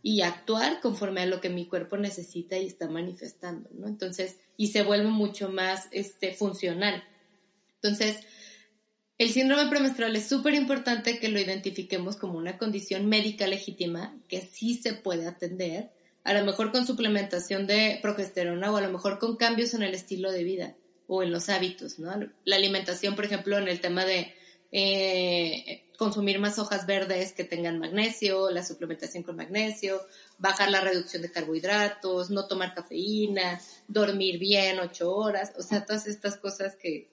[0.03, 3.87] y actuar conforme a lo que mi cuerpo necesita y está manifestando, ¿no?
[3.87, 7.05] Entonces, y se vuelve mucho más este, funcional.
[7.77, 8.19] Entonces,
[9.19, 14.41] el síndrome premenstrual es súper importante que lo identifiquemos como una condición médica legítima que
[14.41, 15.93] sí se puede atender,
[16.25, 19.95] a lo mejor con suplementación de progesterona o a lo mejor con cambios en el
[19.95, 20.75] estilo de vida
[21.07, 22.13] o en los hábitos, ¿no?
[22.45, 24.35] La alimentación, por ejemplo, en el tema de
[24.73, 30.01] eh, consumir más hojas verdes que tengan magnesio, la suplementación con magnesio,
[30.37, 36.09] bajar la reducción de carbohidratos, no tomar cafeína, dormir bien ocho horas, o sea, todas
[36.09, 37.09] estas cosas que...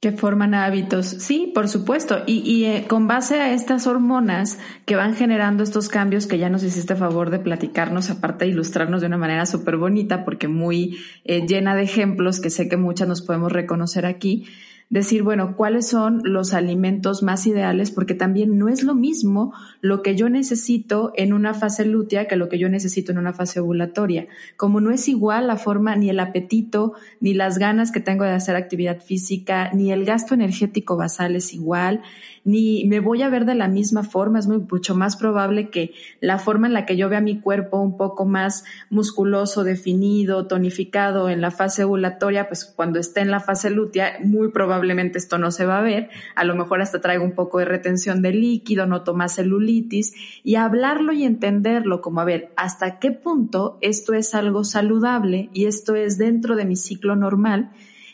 [0.00, 2.24] Que forman hábitos, sí, por supuesto.
[2.26, 6.48] Y, y eh, con base a estas hormonas que van generando estos cambios que ya
[6.48, 10.98] nos hiciste favor de platicarnos, aparte de ilustrarnos de una manera súper bonita, porque muy
[11.24, 14.48] eh, llena de ejemplos que sé que muchas nos podemos reconocer aquí,
[14.90, 20.02] decir, bueno, cuáles son los alimentos más ideales, porque también no es lo mismo lo
[20.02, 23.60] que yo necesito en una fase lútea que lo que yo necesito en una fase
[23.60, 24.28] ovulatoria.
[24.56, 28.30] Como no es igual la forma, ni el apetito, ni las ganas que tengo de
[28.30, 32.02] hacer actividad física, ni el gasto energético basal es igual,
[32.44, 34.38] ni me voy a ver de la misma forma.
[34.38, 37.80] Es muy, mucho más probable que la forma en la que yo vea mi cuerpo
[37.80, 43.40] un poco más musculoso, definido, tonificado en la fase ovulatoria, pues cuando esté en la
[43.40, 46.10] fase lútea, muy probablemente esto no se va a ver.
[46.34, 50.56] A lo mejor hasta traigo un poco de retención de líquido, noto más celulitis y
[50.56, 55.94] hablarlo y entenderlo como, a ver, hasta qué punto esto es algo saludable y esto
[55.94, 57.70] es dentro de mi ciclo normal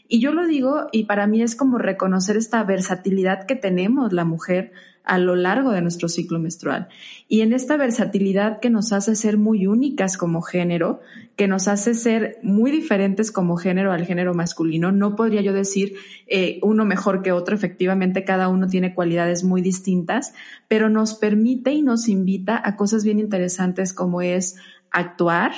[0.08, 4.24] y yo lo digo y para mí es como reconocer esta versatilidad que tenemos la
[4.24, 4.72] mujer
[5.04, 6.88] a lo largo de nuestro ciclo menstrual.
[7.28, 11.00] Y en esta versatilidad que nos hace ser muy únicas como género,
[11.36, 15.96] que nos hace ser muy diferentes como género al género masculino, no podría yo decir
[16.26, 20.32] eh, uno mejor que otro, efectivamente cada uno tiene cualidades muy distintas,
[20.68, 24.56] pero nos permite y nos invita a cosas bien interesantes como es
[24.90, 25.52] actuar,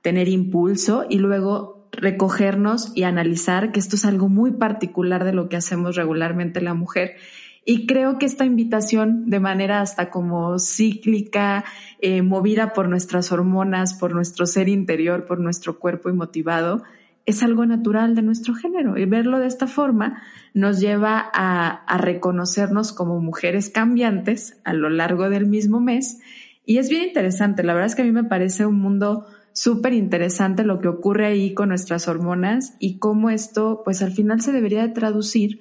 [0.00, 5.48] tener impulso y luego recogernos y analizar que esto es algo muy particular de lo
[5.48, 7.16] que hacemos regularmente la mujer.
[7.64, 11.64] Y creo que esta invitación de manera hasta como cíclica,
[12.00, 16.82] eh, movida por nuestras hormonas, por nuestro ser interior, por nuestro cuerpo y motivado,
[17.24, 18.98] es algo natural de nuestro género.
[18.98, 20.22] Y verlo de esta forma
[20.54, 26.18] nos lleva a, a reconocernos como mujeres cambiantes a lo largo del mismo mes.
[26.66, 27.62] Y es bien interesante.
[27.62, 31.26] La verdad es que a mí me parece un mundo súper interesante lo que ocurre
[31.26, 35.60] ahí con nuestras hormonas y cómo esto, pues al final se debería de traducir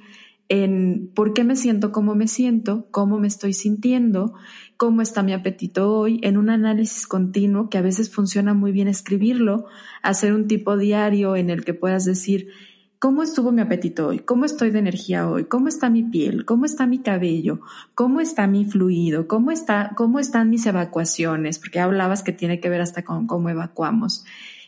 [0.49, 4.33] en por qué me siento como me siento, cómo me estoy sintiendo,
[4.75, 8.89] cómo está mi apetito hoy, en un análisis continuo que a veces funciona muy bien
[8.89, 9.67] escribirlo,
[10.01, 12.49] hacer un tipo diario en el que puedas decir,
[13.01, 14.19] ¿Cómo estuvo mi apetito hoy?
[14.19, 15.45] ¿Cómo estoy de energía hoy?
[15.45, 16.45] ¿Cómo está mi piel?
[16.45, 17.61] ¿Cómo está mi cabello?
[17.95, 19.27] ¿Cómo está mi fluido?
[19.27, 21.57] ¿Cómo está, cómo están mis evacuaciones?
[21.57, 24.23] Porque hablabas que tiene que ver hasta con cómo evacuamos.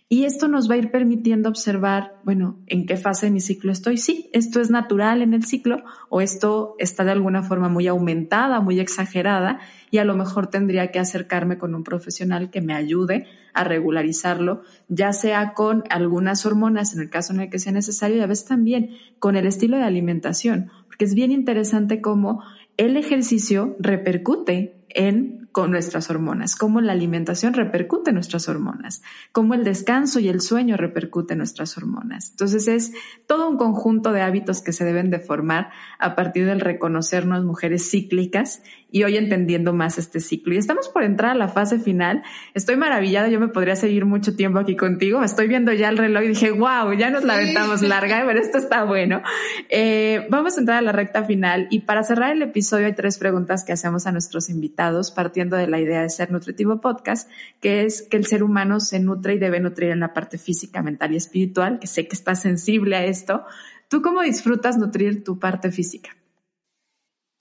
[0.10, 3.72] Y esto nos va a ir permitiendo observar, bueno, en qué fase de mi ciclo
[3.72, 3.98] estoy.
[3.98, 8.60] Sí, esto es natural en el ciclo o esto está de alguna forma muy aumentada,
[8.60, 13.28] muy exagerada y a lo mejor tendría que acercarme con un profesional que me ayude
[13.54, 18.18] a regularizarlo, ya sea con algunas hormonas en el caso en el que sea necesario
[18.18, 22.44] y a veces también con el estilo de alimentación, porque es bien interesante cómo
[22.78, 29.54] el ejercicio repercute en con nuestras hormonas, cómo la alimentación repercute en nuestras hormonas, cómo
[29.54, 32.32] el descanso y el sueño repercuten en nuestras hormonas.
[32.32, 32.92] Entonces es
[33.28, 35.70] todo un conjunto de hábitos que se deben de formar
[36.00, 40.54] a partir del reconocernos mujeres cíclicas y hoy entendiendo más este ciclo.
[40.54, 42.24] Y estamos por entrar a la fase final.
[42.56, 45.24] Estoy maravillada, yo me podría seguir mucho tiempo aquí contigo.
[45.24, 48.58] Estoy viendo ya el reloj y dije, wow, ya nos la aventamos larga, pero esto
[48.58, 49.22] está bueno.
[49.70, 53.18] Eh, vamos a entrar a la recta final y para cerrar el episodio hay tres
[53.18, 54.83] preguntas que hacemos a nuestros invitados
[55.16, 57.30] partiendo de la idea de ser nutritivo podcast,
[57.62, 60.82] que es que el ser humano se nutre y debe nutrir en la parte física,
[60.82, 63.46] mental y espiritual, que sé que estás sensible a esto.
[63.88, 66.16] ¿Tú cómo disfrutas nutrir tu parte física?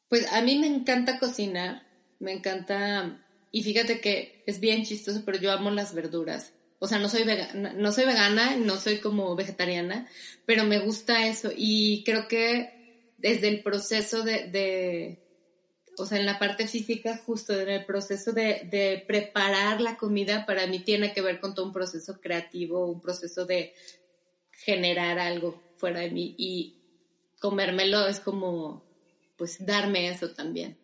[0.09, 1.83] Pues a mí me encanta cocinar,
[2.21, 6.53] me encanta, y fíjate que es bien chistoso, pero yo amo las verduras.
[6.79, 10.09] O sea, no soy vegana, no soy vegana, no soy como vegetariana,
[10.47, 15.22] pero me gusta eso y creo que desde el proceso de, de
[15.99, 20.47] o sea, en la parte física, justo en el proceso de, de, preparar la comida,
[20.47, 23.75] para mí tiene que ver con todo un proceso creativo, un proceso de
[24.53, 26.77] generar algo fuera de mí y
[27.41, 28.85] comérmelo es como
[29.37, 30.79] pues darme eso también.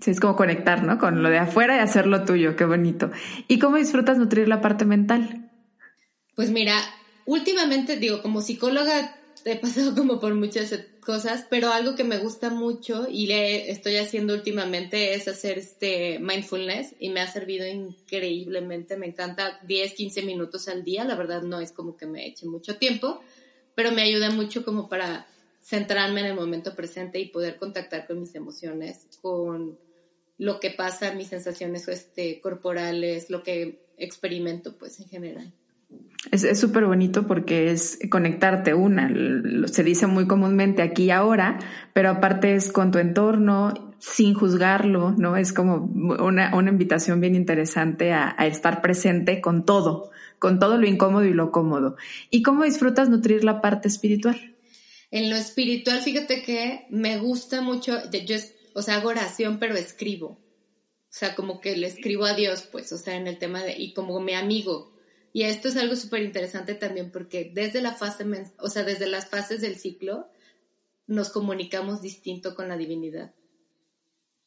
[0.00, 0.98] Sí, es como conectar, ¿no?
[0.98, 3.10] Con lo de afuera y hacer lo tuyo, qué bonito.
[3.46, 5.50] ¿Y cómo disfrutas nutrir la parte mental?
[6.34, 6.76] Pues mira,
[7.26, 12.50] últimamente digo, como psicóloga he pasado como por muchas cosas, pero algo que me gusta
[12.50, 18.96] mucho y le estoy haciendo últimamente es hacer este mindfulness y me ha servido increíblemente,
[18.96, 22.46] me encanta 10, 15 minutos al día, la verdad no es como que me eche
[22.46, 23.20] mucho tiempo,
[23.74, 25.26] pero me ayuda mucho como para
[25.62, 29.78] centrarme en el momento presente y poder contactar con mis emociones, con
[30.38, 35.52] lo que pasa, mis sensaciones este, corporales, lo que experimento pues en general.
[36.30, 39.10] Es súper bonito porque es conectarte una,
[39.66, 41.58] se dice muy comúnmente aquí y ahora,
[41.94, 45.36] pero aparte es con tu entorno, sin juzgarlo, ¿no?
[45.36, 50.76] Es como una, una invitación bien interesante a, a, estar presente con todo, con todo
[50.76, 51.96] lo incómodo y lo cómodo.
[52.30, 54.56] ¿Y cómo disfrutas nutrir la parte espiritual?
[55.10, 58.36] En lo espiritual, fíjate que me gusta mucho, yo,
[58.74, 60.26] o sea, hago oración, pero escribo.
[60.26, 63.76] O sea, como que le escribo a Dios, pues, o sea, en el tema de,
[63.78, 64.97] y como mi amigo.
[65.38, 68.26] Y esto es algo súper interesante también porque desde la fase,
[68.58, 70.28] o sea, desde las fases del ciclo,
[71.06, 73.30] nos comunicamos distinto con la divinidad.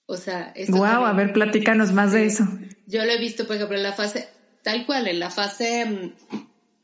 [0.05, 2.43] O sea, wow, a ver, platícanos más de eso.
[2.87, 4.27] Yo lo he visto, por ejemplo, en la fase,
[4.63, 6.37] tal cual, en la fase mm,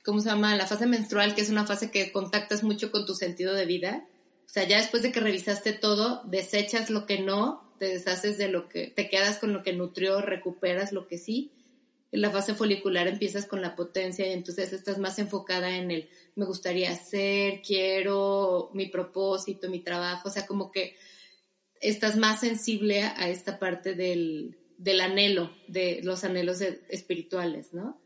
[0.06, 0.56] ¿cómo se llama?
[0.56, 4.06] La fase menstrual, que es una fase que contactas mucho con tu sentido de vida.
[4.46, 8.48] O sea, ya después de que revisaste todo, desechas lo que no, te deshaces de
[8.48, 11.52] lo que, te quedas con lo que nutrió, recuperas lo que sí.
[12.12, 16.10] En la fase folicular empiezas con la potencia y entonces estás más enfocada en el
[16.36, 20.30] me gustaría hacer, quiero, mi propósito, mi trabajo.
[20.30, 20.96] O sea, como que
[21.82, 28.00] estás más sensible a esta parte del, del anhelo, de los anhelos espirituales, ¿no?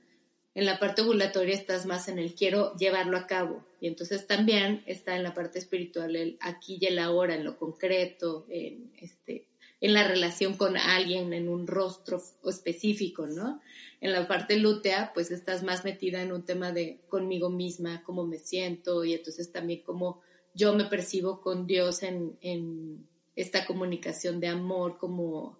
[0.53, 3.65] en la parte ovulatoria estás más en el quiero llevarlo a cabo.
[3.79, 7.57] Y entonces también está en la parte espiritual el aquí y el ahora, en lo
[7.57, 9.47] concreto, en, este,
[9.81, 13.59] en la relación con alguien, en un rostro específico, ¿no?
[13.99, 18.25] En la parte lútea, pues estás más metida en un tema de conmigo misma, cómo
[18.25, 20.21] me siento, y entonces también cómo
[20.53, 25.57] yo me percibo con Dios en, en esta comunicación de amor como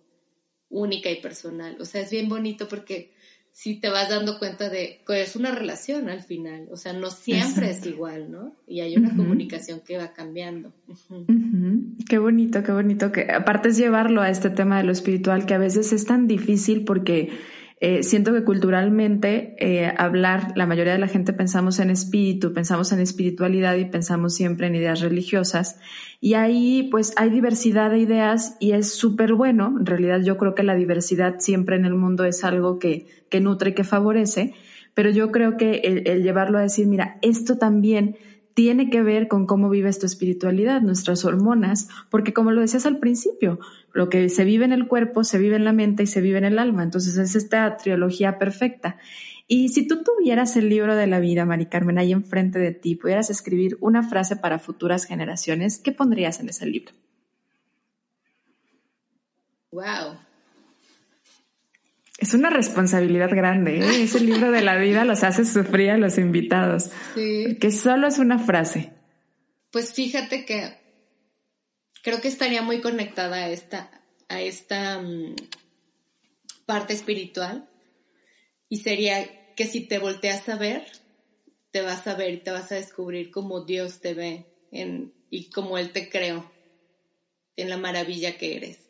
[0.70, 1.78] única y personal.
[1.80, 3.14] O sea, es bien bonito porque
[3.52, 7.10] si te vas dando cuenta de que es una relación al final, o sea, no
[7.12, 8.56] siempre es igual, ¿no?
[8.68, 10.72] Y hay una comunicación que va cambiando.
[12.10, 15.54] Qué bonito, qué bonito que aparte es llevarlo a este tema de lo espiritual que
[15.54, 17.30] a veces es tan difícil porque
[17.84, 22.92] eh, siento que culturalmente eh, hablar, la mayoría de la gente pensamos en espíritu, pensamos
[22.92, 25.80] en espiritualidad y pensamos siempre en ideas religiosas.
[26.20, 29.76] Y ahí pues hay diversidad de ideas y es súper bueno.
[29.80, 33.42] En realidad yo creo que la diversidad siempre en el mundo es algo que, que
[33.42, 34.54] nutre y que favorece.
[34.94, 38.16] Pero yo creo que el, el llevarlo a decir, mira, esto también
[38.54, 43.00] tiene que ver con cómo vives tu espiritualidad, nuestras hormonas, porque como lo decías al
[43.00, 43.60] principio,
[43.94, 46.38] lo que se vive en el cuerpo, se vive en la mente y se vive
[46.38, 46.84] en el alma.
[46.84, 48.98] Entonces es esta trilogía perfecta.
[49.48, 52.96] Y si tú tuvieras el libro de la vida, Mari Carmen, ahí enfrente de ti,
[52.96, 56.94] pudieras escribir una frase para futuras generaciones, ¿qué pondrías en ese libro?
[59.72, 60.31] Wow.
[62.22, 64.04] Es una responsabilidad grande, ¿eh?
[64.04, 66.92] Ese libro de la vida los hace sufrir a los invitados.
[67.16, 67.58] Sí.
[67.60, 68.94] Que solo es una frase.
[69.72, 70.78] Pues fíjate que
[72.04, 75.36] creo que estaría muy conectada a esta, a esta mm,
[76.68, 77.68] parte espiritual.
[78.70, 80.86] Y sería que si te volteas a ver,
[81.72, 85.50] te vas a ver y te vas a descubrir cómo Dios te ve en, y
[85.50, 86.52] cómo Él te creó,
[87.56, 88.81] en la maravilla que eres.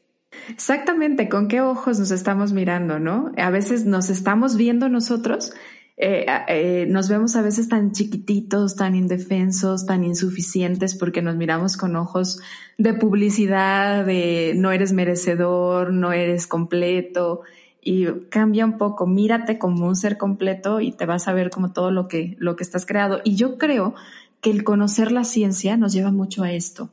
[0.50, 3.32] Exactamente, con qué ojos nos estamos mirando, ¿no?
[3.38, 5.54] A veces nos estamos viendo nosotros,
[5.98, 11.78] eh, eh, nos vemos a veces tan chiquititos, tan indefensos, tan insuficientes porque nos miramos
[11.78, 12.42] con ojos
[12.78, 17.42] de publicidad, de no eres merecedor, no eres completo
[17.82, 21.72] y cambia un poco, mírate como un ser completo y te vas a ver como
[21.72, 23.22] todo lo que, lo que estás creado.
[23.24, 23.96] Y yo creo
[24.40, 26.90] que el conocer la ciencia nos lleva mucho a esto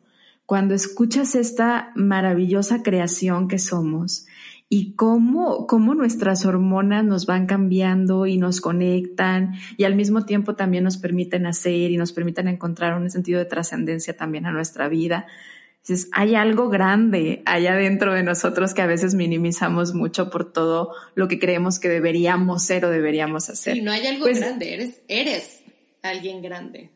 [0.48, 4.24] cuando escuchas esta maravillosa creación que somos
[4.70, 10.54] y cómo, cómo nuestras hormonas nos van cambiando y nos conectan y al mismo tiempo
[10.54, 14.88] también nos permiten hacer y nos permiten encontrar un sentido de trascendencia también a nuestra
[14.88, 15.26] vida.
[15.82, 20.94] Entonces, hay algo grande allá dentro de nosotros que a veces minimizamos mucho por todo
[21.14, 23.74] lo que creemos que deberíamos ser o deberíamos hacer.
[23.74, 25.62] Sí, no hay algo pues grande, eres, eres
[26.00, 26.90] alguien grande.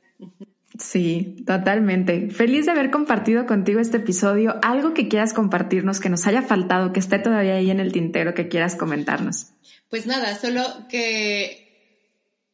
[0.79, 2.31] Sí, totalmente.
[2.31, 4.59] Feliz de haber compartido contigo este episodio.
[4.62, 8.35] Algo que quieras compartirnos, que nos haya faltado, que esté todavía ahí en el tintero,
[8.35, 9.49] que quieras comentarnos.
[9.91, 11.62] Pues nada, solo que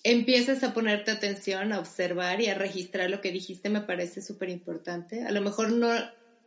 [0.02, 4.48] empieces a ponerte atención, a observar y a registrar lo que dijiste me parece súper
[4.48, 5.24] importante.
[5.24, 5.88] A lo mejor no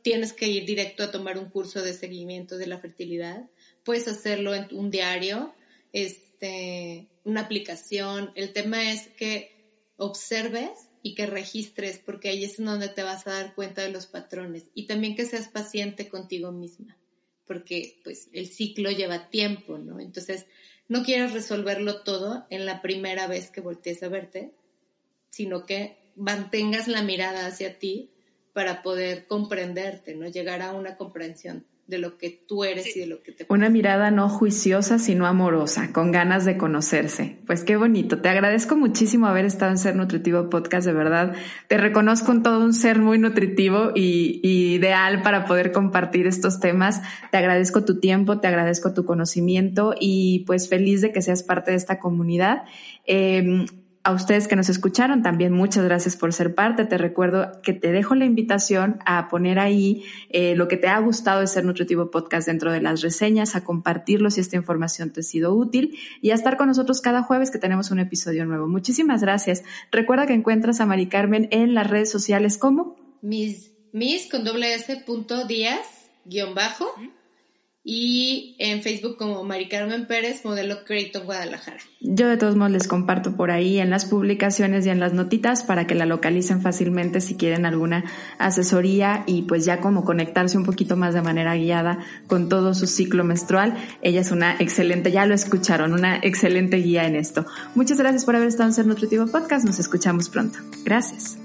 [0.02, 3.46] tienes que ir directo a tomar un curso de seguimiento de la fertilidad.
[3.84, 5.54] Puedes hacerlo en un diario,
[5.94, 8.32] este, una aplicación.
[8.36, 9.52] El tema es que
[9.96, 10.72] observes
[11.04, 14.06] y que registres, porque ahí es en donde te vas a dar cuenta de los
[14.06, 14.66] patrones.
[14.74, 16.98] Y también que seas paciente contigo misma,
[17.46, 20.00] porque pues el ciclo lleva tiempo, ¿no?
[20.00, 20.46] Entonces,
[20.88, 24.54] no quieres resolverlo todo en la primera vez que voltees a verte,
[25.30, 28.12] sino que mantengas la mirada hacia ti
[28.54, 30.28] para poder comprenderte, ¿no?
[30.28, 33.70] Llegar a una comprensión de lo que tú eres y de lo que te Una
[33.70, 37.38] mirada no juiciosa, sino amorosa, con ganas de conocerse.
[37.46, 38.22] Pues qué bonito.
[38.22, 41.34] Te agradezco muchísimo haber estado en Ser Nutritivo Podcast, de verdad.
[41.68, 44.40] Te reconozco en todo un ser muy nutritivo y,
[44.76, 47.02] ideal para poder compartir estos temas.
[47.30, 51.72] Te agradezco tu tiempo, te agradezco tu conocimiento y pues feliz de que seas parte
[51.72, 52.64] de esta comunidad.
[53.06, 53.66] Em,
[54.04, 56.86] a ustedes que nos escucharon también muchas gracias por ser parte.
[56.86, 61.00] Te recuerdo que te dejo la invitación a poner ahí eh, lo que te ha
[61.00, 65.20] gustado de ser Nutritivo Podcast dentro de las reseñas, a compartirlo si esta información te
[65.20, 68.68] ha sido útil y a estar con nosotros cada jueves que tenemos un episodio nuevo.
[68.68, 69.64] Muchísimas gracias.
[69.92, 74.74] Recuerda que encuentras a Mari Carmen en las redes sociales como mis, mis con doble
[74.74, 76.88] s punto díaz guion bajo
[77.84, 81.80] y en Facebook como Mari Carmen Pérez, modelo Creator Guadalajara.
[82.00, 85.64] Yo de todos modos les comparto por ahí en las publicaciones y en las notitas
[85.64, 88.04] para que la localicen fácilmente si quieren alguna
[88.38, 92.86] asesoría y pues ya como conectarse un poquito más de manera guiada con todo su
[92.86, 93.76] ciclo menstrual.
[94.04, 97.46] Ella es una excelente, ya lo escucharon, una excelente guía en esto.
[97.74, 99.66] Muchas gracias por haber estado en Ser Nutritivo Podcast.
[99.66, 100.60] Nos escuchamos pronto.
[100.84, 101.41] Gracias.